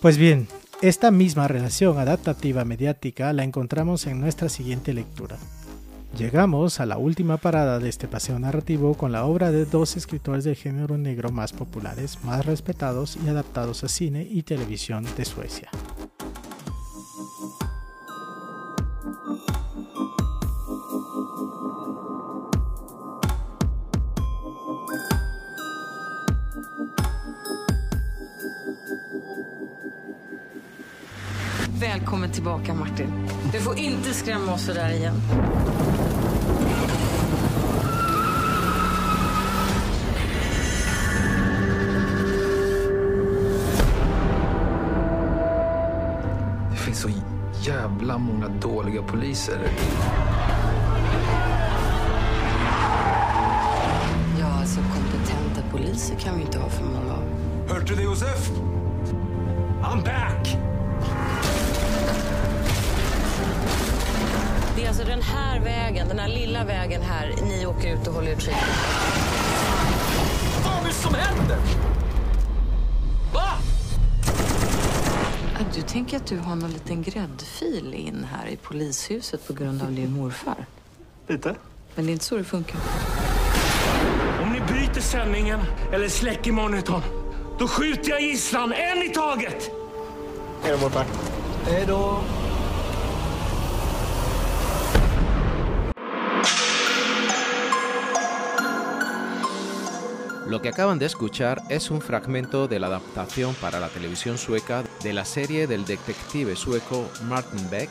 Pues 0.03 0.19
bien, 0.19 0.49
esta 0.83 1.13
misma 1.13 1.47
relación 1.47 1.99
adaptativa 1.99 2.65
mediática 2.65 3.33
la 3.33 3.45
encontramos 3.45 4.09
en 4.09 4.21
nuestra 4.21 4.49
siguiente 4.49 4.93
lectura, 4.93 5.39
Llegamos 6.17 6.81
a 6.81 6.87
la 6.87 6.99
última 6.99 7.39
parada 7.39 7.79
de 7.79 7.89
este 7.89 8.07
paseo 8.07 8.39
narrativo 8.39 8.95
con 8.95 9.13
la 9.13 9.25
obra 9.25 9.51
de 9.51 9.65
dos 9.65 9.97
escritores 9.97 10.45
del 10.45 10.57
género 10.57 10.99
negro 10.99 11.31
más 11.31 11.53
populares, 11.53 12.23
más 12.25 12.45
respetados 12.45 13.17
y 13.25 13.29
adaptados 13.29 13.85
a 13.85 13.89
cine 13.89 14.27
y 14.29 14.43
televisión 14.43 15.07
de 15.17 15.25
Suecia. 15.25 15.71
Välkommen 31.79 32.31
tillbaka 32.31 32.75
Martin. 32.75 33.09
Du 33.53 33.59
får 33.59 33.79
inte 33.79 34.13
skrämma 34.13 34.53
oss. 34.53 34.71
Jävla 48.21 48.33
många 48.33 48.49
dåliga 48.49 49.03
poliser. 49.03 49.61
Ja, 54.41 54.61
alltså 54.61 54.81
kompetenta 54.81 55.71
poliser 55.71 56.17
kan 56.17 56.37
vi 56.37 56.43
inte 56.43 56.59
ha 56.59 56.69
för 56.69 56.85
många 56.85 57.13
av. 57.13 57.23
Hörde 57.69 57.85
du 57.85 57.95
det 57.95 58.03
Josef? 58.03 58.51
I'm 59.83 60.05
back! 60.05 60.57
Det 64.77 64.85
är 64.85 64.89
alltså 64.89 65.05
den 65.05 65.23
här 65.23 65.61
vägen, 65.61 66.09
den 66.09 66.19
här 66.19 66.29
lilla 66.29 66.65
vägen 66.65 67.03
här, 67.03 67.35
ni 67.43 67.67
åker 67.67 67.95
ut 67.95 68.07
och 68.07 68.15
håller 68.15 68.33
utkik. 68.33 68.55
Vad 70.65 70.83
är 70.83 70.87
det 70.87 70.93
som 70.93 71.15
händer? 71.15 71.80
Tänker 75.93 76.17
att 76.17 76.27
du 76.27 76.39
har 76.39 76.57
någon 76.57 76.73
liten 76.73 77.03
gräddfil 77.03 77.95
in 77.95 78.27
här 78.33 78.47
i 78.47 78.57
polishuset 78.57 79.47
på 79.47 79.53
grund 79.53 79.83
av 79.83 79.93
din 79.93 80.13
morfar? 80.13 80.67
Lite. 81.27 81.57
Men 81.95 82.07
det 82.07 82.11
är 82.11 82.13
inte 82.13 82.25
så 82.25 82.37
det 82.37 82.45
funkar. 82.45 82.81
Om 84.43 84.53
ni 84.53 84.61
bryter 84.61 85.01
sändningen 85.01 85.61
eller 85.93 86.09
släcker 86.09 86.53
monitorn, 86.53 87.03
då 87.59 87.69
skjuter 87.69 88.11
jag 88.11 88.21
gisslan 88.23 88.73
en 88.73 88.99
i 88.99 89.09
taget! 89.09 89.71
Hej 90.63 90.73
då 90.73 90.79
morfar. 90.79 91.05
Hej 91.67 91.85
då. 91.87 92.21
Lo 100.51 100.61
que 100.61 100.69
acaban 100.69 100.99
de 100.99 101.07
escuchar 101.07 101.63
es 101.69 101.93
un 101.93 102.01
fragmento 102.01 102.67
de 102.67 102.81
la 102.81 102.89
adaptación 102.89 103.55
para 103.61 103.79
la 103.79 103.89
televisión 103.89 104.37
sueca 104.37 104.83
de 105.01 105.13
la 105.13 105.25
serie 105.25 105.69
del 105.69 105.85
detective 105.85 106.57
sueco 106.57 107.09
Martin 107.29 107.71
Beck, 107.71 107.89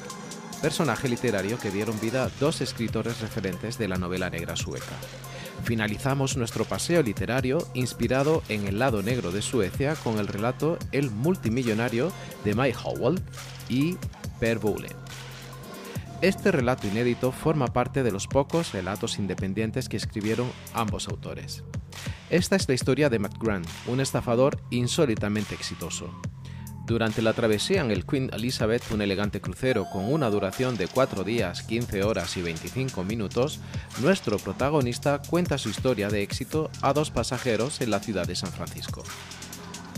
personaje 0.62 1.08
literario 1.08 1.58
que 1.58 1.72
dieron 1.72 1.98
vida 2.02 2.30
dos 2.42 2.60
escritores 2.60 3.22
referentes 3.22 3.78
de 3.78 3.88
la 3.88 3.96
novela 3.96 4.30
negra 4.30 4.58
sueca. 4.58 4.92
Finalizamos 5.64 6.36
nuestro 6.36 6.66
paseo 6.66 7.02
literario 7.02 7.66
inspirado 7.76 8.44
en 8.50 8.68
el 8.68 8.78
lado 8.78 9.02
negro 9.04 9.32
de 9.32 9.42
Suecia 9.42 9.96
con 9.96 10.20
el 10.20 10.28
relato 10.28 10.78
El 10.92 11.12
multimillonario 11.12 12.12
de 12.44 12.56
Mike 12.56 12.78
Howell 12.84 13.22
y 13.70 13.96
Per 14.42 14.60
Bole. 14.60 14.90
Este 16.20 16.52
relato 16.52 16.88
inédito 16.88 17.32
forma 17.32 17.68
parte 17.68 18.04
de 18.04 18.12
los 18.12 18.28
pocos 18.28 18.74
relatos 18.74 19.18
independientes 19.18 19.88
que 19.88 19.96
escribieron 19.96 20.52
ambos 20.74 21.08
autores. 21.08 21.64
Esta 22.30 22.56
es 22.56 22.68
la 22.68 22.76
historia 22.76 23.10
de 23.10 23.18
Matt 23.18 23.40
Grant, 23.40 23.68
un 23.88 24.00
estafador 24.00 24.62
insólitamente 24.70 25.56
exitoso. 25.56 26.14
Durante 26.86 27.24
la 27.24 27.34
travesía 27.34 27.82
en 27.82 27.90
el 27.90 28.06
Queen 28.06 28.30
Elizabeth, 28.32 28.84
un 28.92 29.02
elegante 29.02 29.42
crucero 29.42 29.86
con 29.92 30.14
una 30.14 30.30
duración 30.30 30.78
de 30.78 30.88
4 30.88 31.24
días, 31.24 31.64
15 31.64 32.04
horas 32.04 32.38
y 32.38 32.44
25 32.44 33.04
minutos, 33.04 33.60
nuestro 34.02 34.38
protagonista 34.38 35.24
cuenta 35.28 35.58
su 35.58 35.70
historia 35.70 36.10
de 36.10 36.22
éxito 36.22 36.70
a 36.84 36.94
dos 36.94 37.10
pasajeros 37.10 37.82
en 37.82 37.90
la 37.90 38.00
ciudad 38.00 38.28
de 38.28 38.36
San 38.36 38.52
Francisco. 38.52 39.04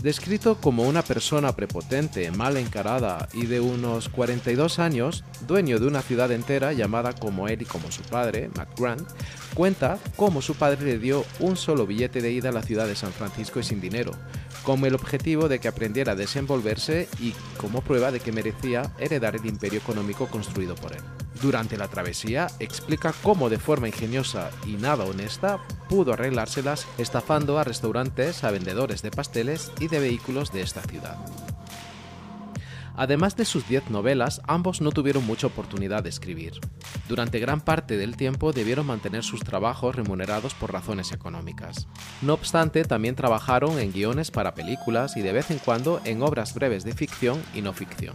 Descrito 0.02 0.56
como 0.56 0.82
una 0.82 1.02
persona 1.02 1.54
prepotente, 1.54 2.28
mal 2.32 2.56
encarada 2.56 3.28
y 3.32 3.46
de 3.46 3.60
unos 3.60 4.08
42 4.08 4.80
años, 4.80 5.22
dueño 5.46 5.78
de 5.78 5.86
una 5.86 6.02
ciudad 6.02 6.32
entera 6.32 6.72
llamada 6.72 7.12
como 7.12 7.46
él 7.46 7.62
y 7.62 7.66
como 7.66 7.92
su 7.92 8.02
padre, 8.02 8.50
Matt 8.56 8.76
Grant, 8.76 9.08
cuenta 9.54 10.00
cómo 10.16 10.42
su 10.42 10.56
padre 10.56 10.84
le 10.84 10.98
dio 10.98 11.24
un 11.38 11.56
solo 11.56 11.86
billete 11.86 12.20
de 12.20 12.32
ida 12.32 12.48
a 12.48 12.52
la 12.52 12.62
ciudad 12.62 12.88
de 12.88 12.96
San 12.96 13.12
Francisco 13.12 13.60
y 13.60 13.62
sin 13.62 13.80
dinero, 13.80 14.10
con 14.64 14.84
el 14.84 14.96
objetivo 14.96 15.48
de 15.48 15.60
que 15.60 15.68
aprendiera 15.68 16.12
a 16.12 16.16
desenvolverse 16.16 17.08
y 17.20 17.32
como 17.56 17.80
prueba 17.80 18.10
de 18.10 18.18
que 18.18 18.32
merecía 18.32 18.92
heredar 18.98 19.36
el 19.36 19.46
imperio 19.46 19.78
económico 19.78 20.26
construido 20.26 20.74
por 20.74 20.94
él. 20.94 21.21
Durante 21.40 21.76
la 21.76 21.88
travesía 21.88 22.48
explica 22.58 23.14
cómo 23.22 23.48
de 23.48 23.58
forma 23.58 23.88
ingeniosa 23.88 24.50
y 24.66 24.72
nada 24.72 25.04
honesta 25.04 25.58
pudo 25.88 26.12
arreglárselas 26.12 26.86
estafando 26.98 27.58
a 27.58 27.64
restaurantes, 27.64 28.44
a 28.44 28.50
vendedores 28.50 29.02
de 29.02 29.10
pasteles 29.10 29.72
y 29.80 29.88
de 29.88 30.00
vehículos 30.00 30.52
de 30.52 30.62
esta 30.62 30.82
ciudad. 30.82 31.16
Además 32.94 33.36
de 33.36 33.44
sus 33.44 33.66
10 33.68 33.90
novelas, 33.90 34.42
ambos 34.46 34.80
no 34.80 34.90
tuvieron 34.90 35.24
mucha 35.24 35.46
oportunidad 35.46 36.02
de 36.02 36.10
escribir. 36.10 36.60
Durante 37.08 37.40
gran 37.40 37.60
parte 37.60 37.96
del 37.96 38.16
tiempo 38.16 38.52
debieron 38.52 38.86
mantener 38.86 39.24
sus 39.24 39.40
trabajos 39.40 39.96
remunerados 39.96 40.54
por 40.54 40.72
razones 40.72 41.12
económicas. 41.12 41.88
No 42.20 42.34
obstante, 42.34 42.84
también 42.84 43.16
trabajaron 43.16 43.78
en 43.78 43.92
guiones 43.92 44.30
para 44.30 44.54
películas 44.54 45.16
y 45.16 45.22
de 45.22 45.32
vez 45.32 45.50
en 45.50 45.58
cuando 45.58 46.00
en 46.04 46.22
obras 46.22 46.54
breves 46.54 46.84
de 46.84 46.92
ficción 46.92 47.42
y 47.54 47.62
no 47.62 47.72
ficción. 47.72 48.14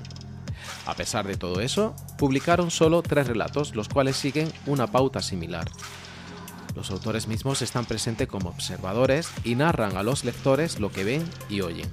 A 0.87 0.93
pesar 0.93 1.27
de 1.27 1.35
todo 1.35 1.59
eso, 1.59 1.93
publicaron 2.17 2.71
solo 2.71 3.01
tres 3.01 3.27
relatos, 3.27 3.75
los 3.75 3.89
cuales 3.89 4.15
siguen 4.15 4.49
una 4.65 4.87
pauta 4.87 5.21
similar. 5.21 5.69
Los 6.75 6.91
autores 6.91 7.27
mismos 7.27 7.61
están 7.61 7.83
presentes 7.83 8.29
como 8.29 8.47
observadores 8.47 9.27
y 9.43 9.55
narran 9.55 9.97
a 9.97 10.03
los 10.03 10.23
lectores 10.23 10.79
lo 10.79 10.89
que 10.89 11.03
ven 11.03 11.29
y 11.49 11.59
oyen. 11.59 11.91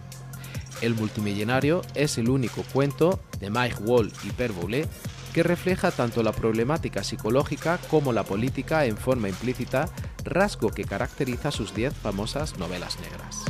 El 0.81 0.95
multimillonario 0.95 1.83
es 1.97 2.19
el 2.19 2.29
único 2.29 2.63
cuento 2.73 3.19
de 3.41 3.51
Mike 3.51 3.83
Wall 3.83 4.13
y 4.23 4.31
Per 4.31 4.53
Boulez 4.53 4.89
que 5.33 5.43
refleja 5.43 5.91
tanto 5.91 6.23
la 6.23 6.31
problemática 6.31 7.03
psicológica 7.03 7.79
como 7.91 8.13
la 8.13 8.23
política 8.23 8.85
en 8.85 8.97
forma 8.97 9.29
implícita, 9.29 9.89
rasgo 10.23 10.71
que 10.71 10.85
caracteriza 10.85 11.51
sus 11.51 11.75
10 11.75 11.95
famosas 11.95 12.59
novelas 12.59 12.97
negras. 13.01 13.43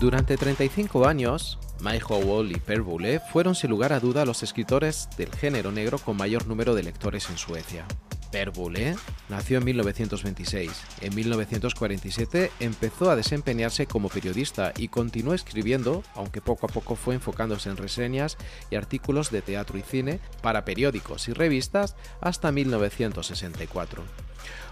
Durante 0.00 0.36
35 0.36 1.06
años, 1.06 1.60
Mike 1.82 2.04
Howell 2.08 2.52
y 2.52 2.60
Per 2.60 2.82
Boulez 2.82 3.22
fueron 3.32 3.54
sin 3.54 3.70
lugar 3.70 3.92
a 3.92 4.00
duda 4.00 4.24
los 4.24 4.42
escritores 4.42 5.08
del 5.16 5.34
género 5.34 5.72
negro 5.72 5.98
con 5.98 6.16
mayor 6.16 6.46
número 6.46 6.74
de 6.74 6.82
lectores 6.82 7.30
en 7.30 7.38
Suecia. 7.38 7.86
Per 8.30 8.50
Boulez 8.50 8.96
nació 9.28 9.58
en 9.58 9.64
1926. 9.64 10.70
En 11.00 11.14
1947 11.14 12.52
empezó 12.60 13.10
a 13.10 13.16
desempeñarse 13.16 13.86
como 13.86 14.08
periodista 14.08 14.72
y 14.76 14.88
continuó 14.88 15.34
escribiendo, 15.34 16.04
aunque 16.14 16.40
poco 16.40 16.66
a 16.66 16.68
poco 16.68 16.94
fue 16.94 17.14
enfocándose 17.14 17.70
en 17.70 17.76
reseñas 17.76 18.36
y 18.70 18.76
artículos 18.76 19.30
de 19.30 19.42
teatro 19.42 19.78
y 19.78 19.82
cine 19.82 20.20
para 20.42 20.64
periódicos 20.64 21.28
y 21.28 21.32
revistas 21.32 21.96
hasta 22.20 22.52
1964. 22.52 24.04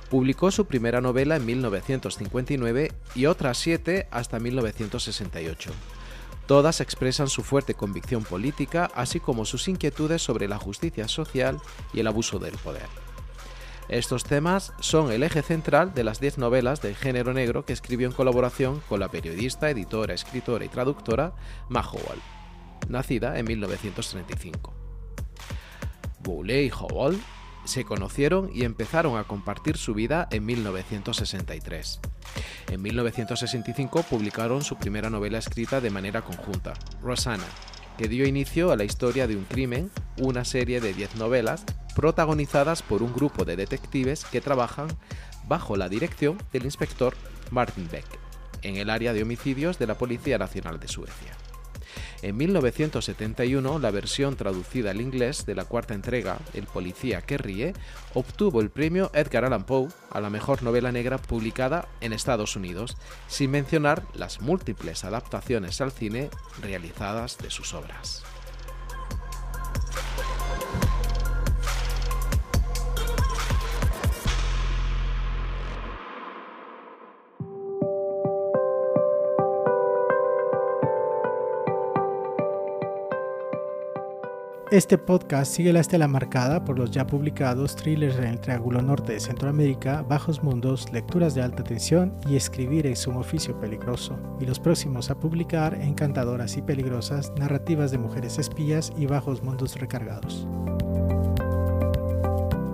Publicó 0.08 0.50
su 0.50 0.66
primera 0.66 1.00
novela 1.00 1.36
en 1.36 1.44
1959 1.44 2.92
y 3.14 3.26
otras 3.26 3.58
siete 3.58 4.08
hasta 4.10 4.38
1968. 4.38 5.70
Todas 6.48 6.80
expresan 6.80 7.28
su 7.28 7.42
fuerte 7.42 7.74
convicción 7.74 8.24
política, 8.24 8.90
así 8.94 9.20
como 9.20 9.44
sus 9.44 9.68
inquietudes 9.68 10.22
sobre 10.22 10.48
la 10.48 10.56
justicia 10.56 11.06
social 11.06 11.60
y 11.92 12.00
el 12.00 12.06
abuso 12.06 12.38
del 12.38 12.56
poder. 12.56 12.86
Estos 13.90 14.24
temas 14.24 14.72
son 14.80 15.12
el 15.12 15.22
eje 15.24 15.42
central 15.42 15.92
de 15.92 16.04
las 16.04 16.20
10 16.20 16.38
novelas 16.38 16.80
del 16.80 16.96
género 16.96 17.34
negro 17.34 17.66
que 17.66 17.74
escribió 17.74 18.08
en 18.08 18.14
colaboración 18.14 18.80
con 18.88 18.98
la 18.98 19.10
periodista, 19.10 19.68
editora, 19.68 20.14
escritora 20.14 20.64
y 20.64 20.70
traductora 20.70 21.34
Ma 21.68 21.82
Howell, 21.86 22.22
nacida 22.88 23.38
en 23.38 23.44
1935. 23.44 24.72
Boulet 26.20 26.64
y 26.64 26.70
Howell 26.74 27.20
se 27.68 27.84
conocieron 27.84 28.50
y 28.52 28.64
empezaron 28.64 29.18
a 29.18 29.24
compartir 29.24 29.76
su 29.76 29.94
vida 29.94 30.26
en 30.30 30.44
1963. 30.46 32.00
En 32.70 32.82
1965 32.82 34.02
publicaron 34.04 34.62
su 34.62 34.76
primera 34.76 35.10
novela 35.10 35.38
escrita 35.38 35.80
de 35.80 35.90
manera 35.90 36.22
conjunta, 36.22 36.74
Rosanna, 37.02 37.46
que 37.98 38.08
dio 38.08 38.26
inicio 38.26 38.72
a 38.72 38.76
la 38.76 38.84
historia 38.84 39.26
de 39.26 39.36
un 39.36 39.44
crimen, 39.44 39.90
una 40.16 40.44
serie 40.44 40.80
de 40.80 40.94
10 40.94 41.16
novelas 41.16 41.64
protagonizadas 41.94 42.82
por 42.82 43.02
un 43.02 43.12
grupo 43.12 43.44
de 43.44 43.56
detectives 43.56 44.24
que 44.24 44.40
trabajan 44.40 44.88
bajo 45.46 45.76
la 45.76 45.88
dirección 45.88 46.38
del 46.52 46.64
inspector 46.64 47.14
Martin 47.50 47.88
Beck, 47.90 48.06
en 48.62 48.76
el 48.76 48.88
área 48.88 49.12
de 49.12 49.22
homicidios 49.22 49.78
de 49.78 49.86
la 49.86 49.96
Policía 49.96 50.38
Nacional 50.38 50.80
de 50.80 50.88
Suecia. 50.88 51.37
En 52.20 52.36
1971, 52.36 53.78
la 53.78 53.90
versión 53.92 54.34
traducida 54.34 54.90
al 54.90 55.00
inglés 55.00 55.46
de 55.46 55.54
la 55.54 55.64
cuarta 55.64 55.94
entrega, 55.94 56.38
El 56.52 56.66
policía 56.66 57.22
que 57.22 57.38
ríe, 57.38 57.74
obtuvo 58.12 58.60
el 58.60 58.70
premio 58.70 59.10
Edgar 59.14 59.44
Allan 59.44 59.64
Poe 59.64 59.88
a 60.10 60.20
la 60.20 60.28
mejor 60.28 60.64
novela 60.64 60.90
negra 60.90 61.18
publicada 61.18 61.86
en 62.00 62.12
Estados 62.12 62.56
Unidos, 62.56 62.96
sin 63.28 63.52
mencionar 63.52 64.02
las 64.14 64.40
múltiples 64.40 65.04
adaptaciones 65.04 65.80
al 65.80 65.92
cine 65.92 66.28
realizadas 66.60 67.38
de 67.38 67.50
sus 67.50 67.72
obras. 67.72 68.24
Este 84.78 84.96
podcast 84.96 85.52
sigue 85.52 85.72
la 85.72 85.80
estela 85.80 86.06
marcada 86.06 86.64
por 86.64 86.78
los 86.78 86.92
ya 86.92 87.04
publicados 87.04 87.74
thrillers 87.74 88.16
en 88.18 88.26
el 88.26 88.40
Triángulo 88.40 88.80
Norte 88.80 89.12
de 89.14 89.18
Centroamérica, 89.18 90.02
Bajos 90.02 90.44
Mundos, 90.44 90.92
Lecturas 90.92 91.34
de 91.34 91.42
Alta 91.42 91.64
Tensión 91.64 92.14
y 92.28 92.36
Escribir 92.36 92.86
es 92.86 93.08
un 93.08 93.16
oficio 93.16 93.58
peligroso, 93.58 94.16
y 94.38 94.46
los 94.46 94.60
próximos 94.60 95.10
a 95.10 95.18
publicar 95.18 95.74
Encantadoras 95.74 96.56
y 96.56 96.62
Peligrosas, 96.62 97.32
Narrativas 97.36 97.90
de 97.90 97.98
Mujeres 97.98 98.38
Espías 98.38 98.92
y 98.96 99.06
Bajos 99.06 99.42
Mundos 99.42 99.74
Recargados. 99.80 100.46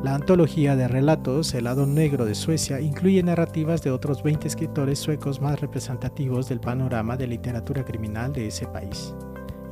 La 0.02 0.14
antología 0.14 0.76
de 0.76 0.86
relatos 0.86 1.54
El 1.54 1.64
lado 1.64 1.86
negro 1.86 2.26
de 2.26 2.34
Suecia 2.34 2.82
incluye 2.82 3.22
narrativas 3.22 3.80
de 3.80 3.92
otros 3.92 4.22
20 4.22 4.46
escritores 4.46 4.98
suecos 4.98 5.40
más 5.40 5.58
representativos 5.58 6.50
del 6.50 6.60
panorama 6.60 7.16
de 7.16 7.28
literatura 7.28 7.82
criminal 7.82 8.34
de 8.34 8.48
ese 8.48 8.66
país. 8.66 9.14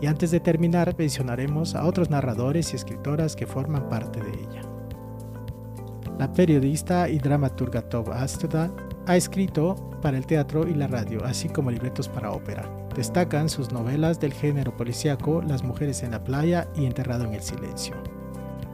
Y 0.03 0.09
antes 0.09 0.33
de 0.33 0.41
terminar, 0.41 0.97
mencionaremos 0.99 1.77
a 1.77 1.87
otros 1.87 2.11
narradores 2.11 2.73
y 2.73 2.77
escritoras 2.77 3.37
que 3.37 3.47
forman 3.47 3.89
parte 3.89 4.21
de 4.21 4.31
ella. 4.31 4.63
La 6.19 6.33
periodista 6.33 7.09
y 7.09 7.19
dramaturga 7.19 7.83
Tove 7.83 8.13
Astedal 8.13 8.75
ha 9.07 9.17
escrito 9.17 9.77
para 10.03 10.19
el 10.19 10.27
teatro 10.27 10.67
y 10.67 10.75
la 10.75 10.89
radio, 10.89 11.25
así 11.25 11.49
como 11.49 11.71
libretos 11.71 12.09
para 12.09 12.33
ópera. 12.33 12.69
Destacan 12.97 13.49
sus 13.49 13.71
novelas 13.71 14.19
del 14.19 14.33
género 14.33 14.77
policíaco 14.77 15.41
Las 15.41 15.63
mujeres 15.63 16.03
en 16.03 16.11
la 16.11 16.25
playa 16.25 16.67
y 16.75 16.85
Enterrado 16.87 17.25
en 17.25 17.35
el 17.35 17.43
silencio. 17.43 17.95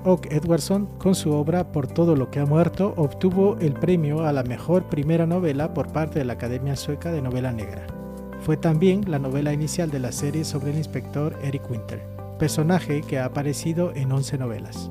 Oak 0.04 0.32
Edwardson, 0.32 0.86
con 0.96 1.14
su 1.14 1.30
obra 1.32 1.72
Por 1.72 1.88
todo 1.88 2.16
lo 2.16 2.30
que 2.30 2.40
ha 2.40 2.46
muerto, 2.46 2.94
obtuvo 2.96 3.58
el 3.60 3.74
premio 3.74 4.24
a 4.24 4.32
la 4.32 4.44
mejor 4.44 4.88
primera 4.88 5.26
novela 5.26 5.74
por 5.74 5.92
parte 5.92 6.20
de 6.20 6.24
la 6.24 6.32
Academia 6.32 6.74
Sueca 6.74 7.12
de 7.12 7.20
Novela 7.20 7.52
Negra. 7.52 7.97
Fue 8.40 8.56
también 8.56 9.10
la 9.10 9.18
novela 9.18 9.52
inicial 9.52 9.90
de 9.90 9.98
la 9.98 10.12
serie 10.12 10.44
sobre 10.44 10.70
el 10.70 10.78
inspector 10.78 11.36
Eric 11.42 11.70
Winter, 11.70 12.02
personaje 12.38 13.02
que 13.02 13.18
ha 13.18 13.26
aparecido 13.26 13.92
en 13.94 14.12
11 14.12 14.38
novelas. 14.38 14.90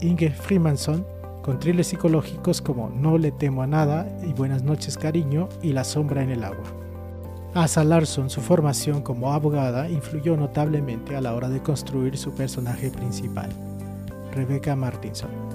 Inge 0.00 0.30
Freemanson, 0.30 1.04
con 1.42 1.58
thrillers 1.58 1.88
psicológicos 1.88 2.60
como 2.60 2.90
No 2.90 3.18
le 3.18 3.32
temo 3.32 3.62
a 3.62 3.66
nada 3.66 4.08
y 4.26 4.32
Buenas 4.32 4.62
noches 4.62 4.98
cariño 4.98 5.48
y 5.62 5.72
La 5.72 5.84
sombra 5.84 6.22
en 6.22 6.30
el 6.30 6.44
agua. 6.44 6.64
Asa 7.54 7.84
Larson, 7.84 8.28
su 8.28 8.40
formación 8.40 9.00
como 9.00 9.32
abogada 9.32 9.88
influyó 9.88 10.36
notablemente 10.36 11.16
a 11.16 11.20
la 11.20 11.34
hora 11.34 11.48
de 11.48 11.62
construir 11.62 12.18
su 12.18 12.34
personaje 12.34 12.90
principal, 12.90 13.48
Rebecca 14.32 14.76
Martinson. 14.76 15.45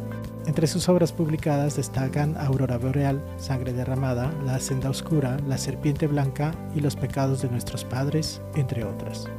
Entre 0.47 0.65
sus 0.65 0.89
obras 0.89 1.11
publicadas 1.13 1.75
destacan 1.75 2.35
Aurora 2.37 2.77
Boreal, 2.77 3.23
Sangre 3.37 3.73
Derramada, 3.73 4.33
La 4.43 4.59
Senda 4.59 4.89
Oscura, 4.89 5.37
La 5.47 5.57
Serpiente 5.57 6.07
Blanca 6.07 6.51
y 6.75 6.79
Los 6.79 6.95
Pecados 6.95 7.41
de 7.43 7.49
Nuestros 7.49 7.85
Padres, 7.85 8.41
entre 8.55 8.83
otras. 8.83 9.29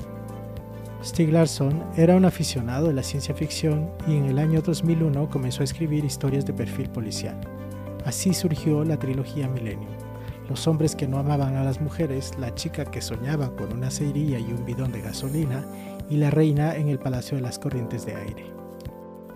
Stig 1.02 1.32
Larsson 1.32 1.82
era 1.96 2.14
un 2.14 2.24
aficionado 2.24 2.86
de 2.86 2.94
la 2.94 3.02
ciencia 3.02 3.34
ficción 3.34 3.90
y 4.06 4.16
en 4.16 4.26
el 4.26 4.38
año 4.38 4.62
2001 4.62 5.28
comenzó 5.30 5.62
a 5.62 5.64
escribir 5.64 6.04
historias 6.04 6.46
de 6.46 6.52
perfil 6.52 6.88
policial. 6.90 7.40
Así 8.04 8.32
surgió 8.32 8.84
la 8.84 8.96
trilogía 8.96 9.48
Millennium. 9.48 9.90
Los 10.48 10.68
hombres 10.68 10.94
que 10.94 11.08
no 11.08 11.18
amaban 11.18 11.56
a 11.56 11.64
las 11.64 11.80
mujeres, 11.80 12.32
la 12.38 12.54
chica 12.54 12.84
que 12.84 13.02
soñaba 13.02 13.50
con 13.56 13.72
una 13.72 13.88
acería 13.88 14.38
y 14.38 14.52
un 14.52 14.64
bidón 14.64 14.92
de 14.92 15.00
gasolina 15.00 15.64
y 16.08 16.18
la 16.18 16.30
reina 16.30 16.76
en 16.76 16.88
el 16.88 17.00
Palacio 17.00 17.36
de 17.36 17.42
las 17.42 17.58
Corrientes 17.58 18.06
de 18.06 18.14
Aire. 18.14 18.62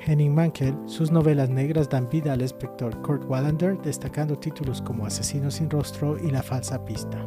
Henning 0.09 0.33
Mankell, 0.33 0.77
sus 0.87 1.11
novelas 1.11 1.51
negras 1.51 1.88
dan 1.88 2.09
vida 2.09 2.33
al 2.33 2.40
inspector 2.40 2.97
Kurt 3.03 3.29
Wallander, 3.29 3.77
destacando 3.83 4.38
títulos 4.38 4.81
como 4.81 5.05
Asesino 5.05 5.51
sin 5.51 5.69
rostro 5.69 6.16
y 6.16 6.31
La 6.31 6.45
falsa 6.45 6.85
pista. 6.85 7.27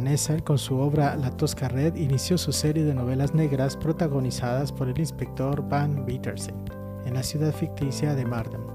Nesser, 0.00 0.42
con 0.42 0.58
su 0.58 0.76
obra 0.76 1.14
La 1.14 1.30
Tosca 1.36 1.68
Red, 1.68 1.94
inició 1.94 2.36
su 2.36 2.50
serie 2.50 2.82
de 2.82 2.94
novelas 2.94 3.32
negras 3.32 3.76
protagonizadas 3.76 4.72
por 4.72 4.88
el 4.88 4.98
inspector 4.98 5.68
Van 5.68 6.04
Petersen 6.04 6.56
en 7.06 7.14
la 7.14 7.22
ciudad 7.22 7.54
ficticia 7.54 8.16
de 8.16 8.24
Mardam. 8.24 8.66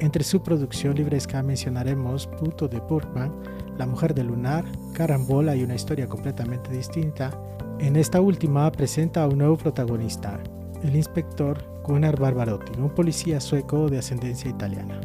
Entre 0.00 0.24
su 0.24 0.42
producción 0.42 0.96
libresca 0.96 1.44
mencionaremos 1.44 2.26
Puto 2.26 2.66
de 2.66 2.80
Burkman, 2.80 3.32
La 3.78 3.86
mujer 3.86 4.14
del 4.14 4.26
lunar, 4.26 4.64
Carambola 4.94 5.54
y 5.54 5.62
una 5.62 5.76
historia 5.76 6.08
completamente 6.08 6.72
distinta. 6.72 7.30
En 7.78 7.94
esta 7.94 8.20
última 8.20 8.72
presenta 8.72 9.22
a 9.22 9.28
un 9.28 9.38
nuevo 9.38 9.56
protagonista, 9.56 10.40
el 10.82 10.96
inspector 10.96 11.62
Gunnar 11.84 12.18
Barbarotti, 12.18 12.78
un 12.78 12.90
policía 12.90 13.40
sueco 13.40 13.88
de 13.88 13.98
ascendencia 13.98 14.50
italiana. 14.50 15.00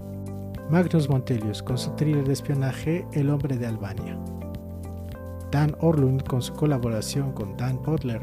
Magnus 0.69 1.07
Montelius 1.09 1.63
con 1.63 1.77
su 1.77 1.91
thriller 1.91 2.25
de 2.25 2.33
espionaje 2.33 3.07
El 3.13 3.29
hombre 3.29 3.57
de 3.57 3.67
Albania. 3.67 4.17
Dan 5.51 5.75
Orlund 5.79 6.23
con 6.23 6.41
su 6.41 6.53
colaboración 6.53 7.31
con 7.31 7.55
Dan 7.55 7.81
Butler 7.81 8.21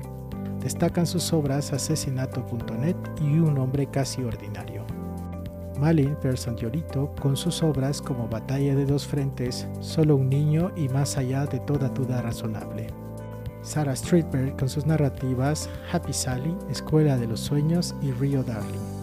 destacan 0.61 1.07
sus 1.07 1.33
obras 1.33 1.73
Asesinato.net 1.73 2.97
y 3.21 3.39
Un 3.39 3.59
hombre 3.59 3.87
casi 3.87 4.23
ordinario. 4.23 4.85
Malin 5.79 6.17
Llorito 6.57 7.15
con 7.21 7.37
sus 7.37 7.63
obras 7.63 8.01
como 8.01 8.29
Batalla 8.29 8.75
de 8.75 8.87
dos 8.87 9.07
frentes, 9.07 9.67
Solo 9.81 10.17
un 10.17 10.29
niño 10.29 10.71
y 10.77 10.89
Más 10.89 11.17
allá 11.17 11.47
de 11.47 11.61
toda 11.61 11.89
duda 11.89 12.23
razonable. 12.23 13.04
Sarah 13.65 13.97
Streetberg 13.97 14.57
con 14.57 14.69
sus 14.69 14.85
narrativas 14.85 15.71
Happy 15.91 16.13
Sally, 16.13 16.55
Escuela 16.71 17.17
de 17.17 17.27
los 17.27 17.41
Sueños 17.41 17.95
y 18.03 18.13
Rio 18.13 18.43
Darling. 18.43 18.95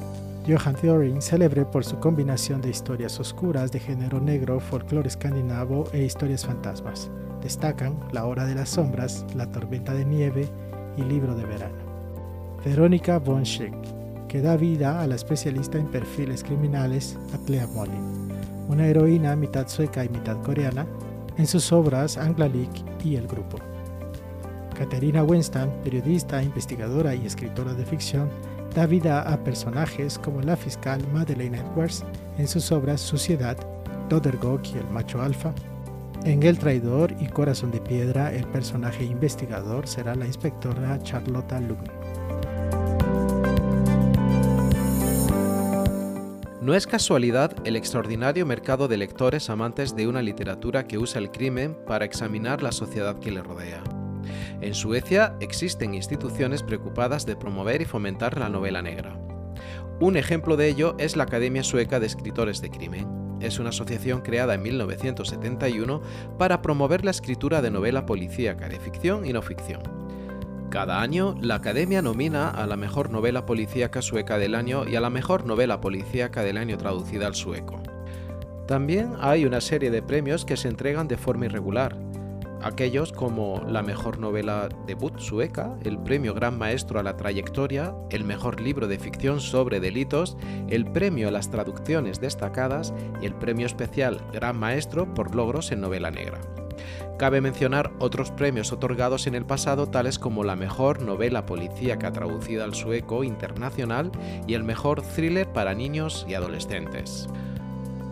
Johan 0.48 0.76
Theorin, 0.76 1.22
célebre 1.22 1.66
por 1.66 1.84
su 1.84 2.00
combinación 2.00 2.62
de 2.62 2.70
historias 2.70 3.20
oscuras 3.20 3.72
de 3.72 3.80
género 3.80 4.20
negro, 4.20 4.60
folclore 4.60 5.08
escandinavo 5.08 5.86
e 5.94 6.04
historias 6.04 6.46
fantasmas. 6.46 7.10
Destacan 7.42 8.00
La 8.12 8.26
Hora 8.26 8.46
de 8.46 8.56
las 8.56 8.70
Sombras, 8.70 9.26
La 9.36 9.52
Tormenta 9.52 9.94
de 9.94 10.06
Nieve 10.06 10.48
y 10.96 11.02
Libro 11.02 11.36
de 11.36 11.46
Verano. 11.46 11.82
Verónica 12.64 13.18
von 13.18 13.44
Schick, 13.44 13.74
que 14.28 14.42
da 14.42 14.58
vida 14.58 15.02
a 15.02 15.08
la 15.08 15.16
especialista 15.16 15.80
en 15.80 15.88
perfiles 15.88 16.44
criminales 16.44 17.18
Atlea 17.34 17.66
Molin, 17.68 18.30
una 18.68 18.88
heroína 18.88 19.36
mitad 19.36 19.68
sueca 19.68 20.06
y 20.06 20.10
mitad 20.10 20.40
coreana, 20.42 20.86
en 21.38 21.48
sus 21.48 21.72
obras 21.72 22.18
Angla 22.18 22.50
y 23.04 23.16
El 23.16 23.28
Grupo. 23.28 23.58
Caterina 24.82 25.24
Winston, 25.24 25.70
periodista, 25.84 26.42
investigadora 26.42 27.14
y 27.14 27.24
escritora 27.24 27.76
de 27.76 27.86
ficción, 27.86 28.32
da 28.74 28.88
vida 28.88 29.22
a 29.22 29.38
personajes 29.44 30.18
como 30.18 30.42
la 30.42 30.58
fiscal 30.58 31.00
Madeleine 31.14 31.60
Edwards 31.60 32.04
en 32.40 32.48
sus 32.48 32.72
obras 32.72 33.00
Suciedad, 33.00 33.56
Dodergok 34.10 34.66
y 34.74 34.80
el 34.80 34.90
macho 34.90 35.22
alfa. 35.22 35.54
En 36.24 36.42
El 36.42 36.58
traidor 36.58 37.14
y 37.20 37.28
Corazón 37.28 37.70
de 37.70 37.80
piedra, 37.80 38.34
el 38.34 38.48
personaje 38.48 39.04
investigador 39.04 39.88
será 39.88 40.16
la 40.16 40.26
inspectora 40.26 40.98
Charlotta 41.04 41.60
Lugn. 41.60 41.84
No 46.60 46.74
es 46.74 46.88
casualidad 46.88 47.54
el 47.66 47.76
extraordinario 47.76 48.48
mercado 48.48 48.88
de 48.88 48.98
lectores 48.98 49.52
amantes 49.52 49.96
de 49.96 50.08
una 50.08 50.24
literatura 50.24 50.88
que 50.88 50.98
usa 50.98 51.20
el 51.20 51.30
crimen 51.30 51.78
para 51.86 52.04
examinar 52.04 52.64
la 52.64 52.72
sociedad 52.72 53.20
que 53.20 53.30
le 53.30 53.44
rodea. 53.44 53.84
En 54.62 54.76
Suecia 54.76 55.36
existen 55.40 55.96
instituciones 55.96 56.62
preocupadas 56.62 57.26
de 57.26 57.36
promover 57.36 57.82
y 57.82 57.86
fomentar 57.86 58.38
la 58.38 58.48
novela 58.48 58.84
negra. 58.84 59.20
Un 60.00 60.18
ejemplo 60.18 60.56
de 60.56 60.68
ello 60.68 60.96
es 61.00 61.16
la 61.16 61.24
Academia 61.24 61.64
Sueca 61.64 62.00
de 62.00 62.06
Escritores 62.06 62.62
de 62.62 62.70
Crimen. 62.70 63.08
Es 63.42 63.58
una 63.58 63.70
asociación 63.70 64.22
creada 64.22 64.54
en 64.54 64.62
1971 64.62 66.02
para 66.38 66.62
promover 66.62 67.04
la 67.04 67.10
escritura 67.10 67.64
de 67.64 67.72
novela 67.72 68.06
policíaca 68.06 68.70
de 68.70 68.80
ficción 68.80 69.26
y 69.26 69.34
no 69.34 69.42
ficción. 69.42 69.82
Cada 70.70 71.02
año, 71.02 71.36
la 71.42 71.56
Academia 71.56 72.04
nomina 72.04 72.50
a 72.50 72.68
la 72.68 72.78
mejor 72.78 73.10
novela 73.10 73.48
policíaca 73.48 74.04
sueca 74.04 74.38
del 74.38 74.54
año 74.54 74.88
y 74.88 74.96
a 74.96 75.02
la 75.02 75.10
mejor 75.10 75.44
novela 75.44 75.82
policíaca 75.82 76.44
del 76.44 76.58
año 76.58 76.78
traducida 76.78 77.26
al 77.26 77.34
sueco. 77.34 77.82
También 78.68 79.16
hay 79.20 79.44
una 79.46 79.60
serie 79.60 79.90
de 79.90 80.04
premios 80.04 80.46
que 80.46 80.56
se 80.56 80.68
entregan 80.68 81.08
de 81.08 81.18
forma 81.18 81.46
irregular, 81.46 81.98
aquellos 82.64 83.12
como 83.12 83.62
la 83.68 83.82
mejor 83.82 84.20
novela 84.20 84.70
debut 84.86 85.18
sueca, 85.20 85.78
el 85.84 85.98
premio 86.00 86.34
Gran 86.34 86.58
Maestro 86.58 87.00
a 87.00 87.04
la 87.04 87.18
Trayectoria, 87.18 87.94
el 88.10 88.24
mejor 88.24 88.62
libro 88.62 88.88
de 88.88 89.00
ficción 89.00 89.40
sobre 89.40 89.80
delitos, 89.80 90.38
el 90.70 90.86
premio 90.86 91.28
a 91.28 91.32
las 91.32 91.50
traducciones 91.50 92.20
destacadas 92.20 92.94
y 93.22 93.26
el 93.26 93.36
premio 93.36 93.66
especial 93.66 94.22
Gran 94.34 94.58
Maestro 94.58 95.14
por 95.14 95.36
logros 95.36 95.72
en 95.72 95.82
novela 95.82 96.12
negra. 96.12 96.40
Cabe 97.18 97.40
mencionar 97.40 97.92
otros 98.00 98.32
premios 98.32 98.72
otorgados 98.72 99.28
en 99.28 99.36
el 99.36 99.46
pasado, 99.46 99.88
tales 99.88 100.18
como 100.18 100.44
la 100.44 100.56
mejor 100.56 101.04
novela 101.04 101.46
policíaca 101.46 102.12
traducida 102.12 102.64
al 102.64 102.74
sueco 102.74 103.24
internacional 103.24 104.12
y 104.48 104.56
el 104.56 104.64
mejor 104.64 105.04
thriller 105.04 105.52
para 105.52 105.76
niños 105.76 106.26
y 106.28 106.34
adolescentes. 106.34 107.30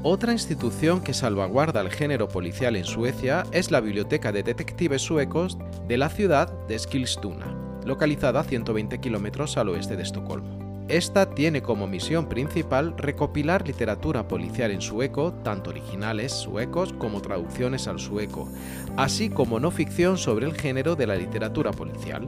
Otra 0.02 0.32
institución 0.32 1.02
que 1.02 1.14
salvaguarda 1.14 1.82
el 1.82 1.91
género 1.91 2.30
policial 2.30 2.78
en 2.78 2.86
Suecia 2.86 3.43
es 3.52 3.70
la 3.70 3.82
Biblioteca 3.82 4.32
de 4.32 4.43
Detectives 4.43 5.02
Suecos 5.02 5.58
de 5.89 5.97
la 5.97 6.08
ciudad 6.08 6.50
de 6.70 6.76
Eskilstuna, 6.76 7.54
localizada 7.86 8.39
a 8.39 8.43
120 8.45 9.02
kilómetros 9.02 9.58
al 9.58 9.68
oeste 9.68 9.97
de 9.97 10.04
Estocolmo. 10.04 10.86
Esta 10.88 11.30
tiene 11.30 11.62
como 11.62 11.86
misión 11.86 12.30
principal 12.30 12.97
recopilar 12.97 13.68
literatura 13.68 14.26
policial 14.26 14.72
en 14.72 14.80
sueco, 14.80 15.34
tanto 15.43 15.70
originales 15.72 16.32
suecos 16.32 16.93
como 16.93 17.22
traducciones 17.22 17.89
al 17.89 18.00
sueco, 18.00 18.47
así 18.95 19.30
como 19.30 19.60
no 19.60 19.70
ficción 19.70 20.18
sobre 20.18 20.45
el 20.45 20.54
género 20.54 20.95
de 20.95 21.08
la 21.08 21.18
literatura 21.18 21.72
policial. 21.72 22.26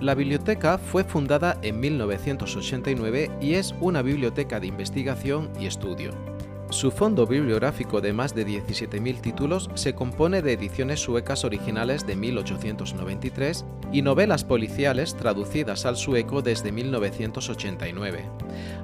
La 0.00 0.16
biblioteca 0.16 0.78
fue 0.78 1.04
fundada 1.04 1.58
en 1.62 1.78
1989 1.78 3.30
y 3.40 3.54
es 3.54 3.72
una 3.80 4.02
biblioteca 4.02 4.58
de 4.58 4.66
investigación 4.66 5.48
y 5.60 5.66
estudio. 5.66 6.35
Su 6.70 6.90
fondo 6.90 7.26
bibliográfico 7.28 8.00
de 8.00 8.12
más 8.12 8.34
de 8.34 8.44
17.000 8.44 9.20
títulos 9.20 9.70
se 9.74 9.94
compone 9.94 10.42
de 10.42 10.52
ediciones 10.52 10.98
suecas 10.98 11.44
originales 11.44 12.06
de 12.06 12.16
1893 12.16 13.64
y 13.92 14.02
novelas 14.02 14.44
policiales 14.44 15.14
traducidas 15.14 15.86
al 15.86 15.96
sueco 15.96 16.42
desde 16.42 16.72
1989. 16.72 18.24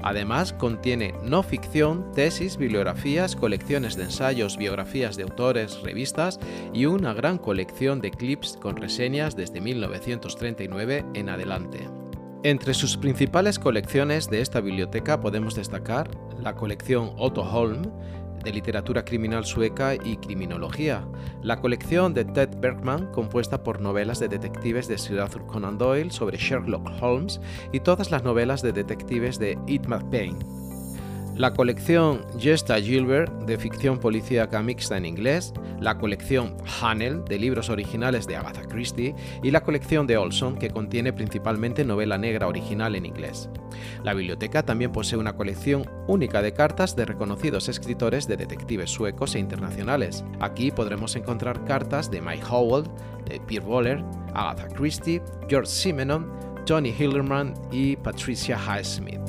Además, 0.02 0.52
contiene 0.52 1.14
no 1.24 1.42
ficción, 1.42 2.12
tesis, 2.12 2.56
bibliografías, 2.56 3.34
colecciones 3.34 3.96
de 3.96 4.04
ensayos, 4.04 4.56
biografías 4.56 5.16
de 5.16 5.24
autores, 5.24 5.82
revistas 5.82 6.38
y 6.72 6.86
una 6.86 7.14
gran 7.14 7.36
colección 7.36 8.00
de 8.00 8.12
clips 8.12 8.56
con 8.60 8.76
reseñas 8.76 9.34
desde 9.34 9.60
1939 9.60 11.04
en 11.14 11.28
adelante. 11.28 12.01
Entre 12.44 12.74
sus 12.74 12.96
principales 12.96 13.60
colecciones 13.60 14.28
de 14.28 14.40
esta 14.40 14.60
biblioteca 14.60 15.20
podemos 15.20 15.54
destacar 15.54 16.10
la 16.40 16.56
colección 16.56 17.12
Otto 17.16 17.42
Holm, 17.42 17.82
de 18.42 18.52
literatura 18.52 19.04
criminal 19.04 19.44
sueca 19.44 19.94
y 19.94 20.16
criminología, 20.16 21.06
la 21.40 21.60
colección 21.60 22.14
de 22.14 22.24
Ted 22.24 22.48
Bergman, 22.58 23.12
compuesta 23.12 23.62
por 23.62 23.80
novelas 23.80 24.18
de 24.18 24.26
detectives 24.26 24.88
de 24.88 24.98
Sir 24.98 25.20
Arthur 25.20 25.46
Conan 25.46 25.78
Doyle 25.78 26.10
sobre 26.10 26.36
Sherlock 26.36 26.90
Holmes 27.00 27.40
y 27.70 27.78
todas 27.78 28.10
las 28.10 28.24
novelas 28.24 28.60
de 28.60 28.72
detectives 28.72 29.38
de 29.38 29.56
Ed 29.68 29.86
McBain, 29.86 30.36
la 31.36 31.54
colección 31.54 32.24
Gesta 32.38 32.80
Gilbert 32.80 33.32
de 33.46 33.56
ficción 33.56 33.98
policíaca 33.98 34.62
mixta 34.62 34.96
en 34.96 35.06
inglés, 35.06 35.52
la 35.80 35.98
colección 35.98 36.56
Hanel 36.80 37.24
de 37.24 37.38
libros 37.38 37.70
originales 37.70 38.26
de 38.26 38.36
Agatha 38.36 38.62
Christie 38.62 39.14
y 39.42 39.50
la 39.50 39.62
colección 39.62 40.06
de 40.06 40.16
Olson 40.18 40.56
que 40.56 40.70
contiene 40.70 41.12
principalmente 41.12 41.84
novela 41.84 42.18
negra 42.18 42.48
original 42.48 42.94
en 42.94 43.06
inglés. 43.06 43.48
La 44.04 44.14
biblioteca 44.14 44.62
también 44.62 44.92
posee 44.92 45.18
una 45.18 45.34
colección 45.34 45.88
única 46.06 46.42
de 46.42 46.52
cartas 46.52 46.94
de 46.96 47.06
reconocidos 47.06 47.68
escritores 47.68 48.28
de 48.28 48.36
detectives 48.36 48.90
suecos 48.90 49.34
e 49.34 49.38
internacionales. 49.38 50.24
Aquí 50.40 50.70
podremos 50.70 51.16
encontrar 51.16 51.64
cartas 51.64 52.10
de 52.10 52.20
Mike 52.20 52.44
Howell, 52.50 52.84
de 53.24 53.40
Pierre 53.40 53.66
Waller, 53.66 54.04
Agatha 54.34 54.68
Christie, 54.68 55.22
George 55.48 55.70
Simenon, 55.70 56.30
Johnny 56.68 56.90
Hilderman 56.90 57.54
y 57.70 57.96
Patricia 57.96 58.58
Highsmith. 58.58 59.20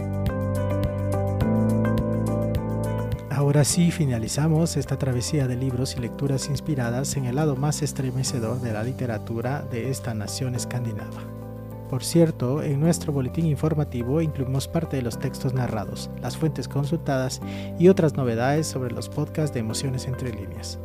Ahora 3.44 3.66
sí 3.66 3.92
finalizamos 3.92 4.78
esta 4.78 4.98
travesía 4.98 5.50
de 5.50 5.58
libros 5.58 5.98
y 5.98 6.00
lecturas 6.00 6.48
inspiradas 6.48 7.18
en 7.18 7.26
el 7.26 7.36
lado 7.36 7.58
más 7.58 7.82
estremecedor 7.82 8.62
de 8.62 8.72
la 8.72 8.84
literatura 8.84 9.64
de 9.70 9.90
esta 9.90 10.14
nación 10.14 10.56
escandinava. 10.56 11.24
Por 11.90 12.06
cierto, 12.06 12.64
en 12.64 12.80
nuestro 12.80 13.12
boletín 13.12 13.46
informativo 13.46 14.22
incluimos 14.22 14.70
parte 14.70 14.96
de 14.96 15.02
los 15.02 15.20
textos 15.20 15.54
narrados, 15.54 16.10
las 16.22 16.38
fuentes 16.38 16.70
consultadas 16.70 17.42
y 17.78 17.90
otras 17.90 18.16
novedades 18.16 18.66
sobre 18.66 18.94
los 18.94 19.10
podcasts 19.10 19.54
de 19.54 19.60
Emociones 19.60 20.08
entre 20.08 20.32
líneas. 20.32 20.80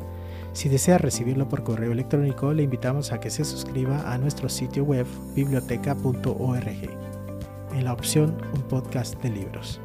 Si 0.52 0.68
desea 0.68 0.98
recibirlo 0.98 1.48
por 1.48 1.62
correo 1.62 1.92
electrónico, 1.92 2.52
le 2.52 2.64
invitamos 2.64 3.12
a 3.12 3.20
que 3.20 3.30
se 3.30 3.44
suscriba 3.44 4.12
a 4.12 4.18
nuestro 4.18 4.48
sitio 4.48 4.82
web 4.82 5.06
biblioteca.org 5.36 6.66
en 6.66 7.84
la 7.84 7.92
opción 7.92 8.36
Un 8.52 8.62
podcast 8.62 9.14
de 9.22 9.30
libros. 9.30 9.80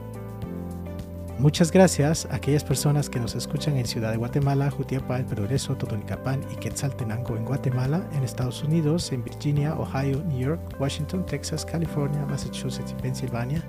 Muchas 1.40 1.72
gracias 1.72 2.28
a 2.28 2.36
aquellas 2.36 2.64
personas 2.64 3.10
que 3.10 3.20
nos 3.20 3.34
escuchan 3.36 3.76
en 3.76 3.88
Ciudad 3.88 4.12
de 4.12 4.18
Guatemala, 4.18 4.70
Jutiapa, 4.70 5.18
El 5.18 5.26
Progreso, 5.26 5.76
Totonicapán 5.76 6.42
y 6.52 6.56
Quetzaltenango 6.58 7.36
en 7.36 7.44
Guatemala, 7.44 8.08
en 8.14 8.24
Estados 8.24 8.64
Unidos, 8.64 9.12
en 9.12 9.24
Virginia, 9.24 9.76
Ohio, 9.76 10.24
New 10.26 10.40
York, 10.40 10.62
Washington, 10.80 11.26
Texas, 11.26 11.66
California, 11.66 12.24
Massachusetts 12.28 12.92
y 12.98 13.02
Pensilvania, 13.02 13.64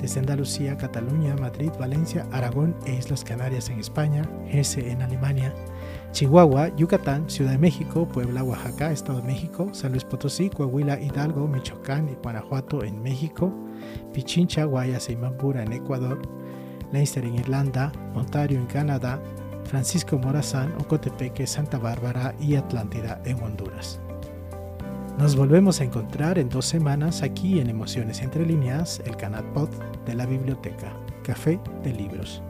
desde 0.00 0.20
Andalucía, 0.20 0.76
Cataluña, 0.76 1.34
Madrid, 1.36 1.70
Valencia, 1.78 2.24
Aragón 2.30 2.74
e 2.86 2.94
Islas 2.94 3.24
Canarias 3.24 3.68
en 3.68 3.80
España, 3.80 4.22
Hesse 4.48 4.78
en 4.78 5.02
Alemania, 5.02 5.52
Chihuahua, 6.12 6.74
Yucatán, 6.76 7.28
Ciudad 7.28 7.50
de 7.50 7.58
México, 7.58 8.06
Puebla, 8.06 8.44
Oaxaca, 8.44 8.92
Estado 8.92 9.20
de 9.20 9.26
México, 9.26 9.68
San 9.72 9.90
Luis 9.90 10.04
Potosí, 10.04 10.50
Coahuila, 10.50 11.00
Hidalgo, 11.00 11.48
Michoacán 11.48 12.08
y 12.08 12.14
Guanajuato 12.14 12.84
en 12.84 13.02
México, 13.02 13.52
Pichincha, 14.14 14.64
Guayas 14.64 15.10
y 15.10 15.14
en 15.14 15.72
Ecuador, 15.72 16.45
Leinster 16.92 17.24
en 17.24 17.36
Irlanda, 17.36 17.92
Ontario 18.14 18.58
en 18.58 18.66
Canadá, 18.66 19.20
Francisco 19.64 20.18
Morazán, 20.18 20.72
Ocotepeque, 20.78 21.46
Santa 21.46 21.78
Bárbara 21.78 22.34
y 22.40 22.54
Atlántida 22.54 23.20
en 23.24 23.42
Honduras. 23.42 24.00
Nos 25.18 25.34
volvemos 25.34 25.80
a 25.80 25.84
encontrar 25.84 26.38
en 26.38 26.48
dos 26.48 26.66
semanas 26.66 27.22
aquí 27.22 27.58
en 27.58 27.70
Emociones 27.70 28.20
Entre 28.20 28.44
Líneas, 28.44 29.00
el 29.06 29.16
canal 29.16 29.44
pod 29.52 29.70
de 30.04 30.14
la 30.14 30.26
biblioteca, 30.26 30.92
Café 31.22 31.58
de 31.82 31.92
Libros. 31.92 32.42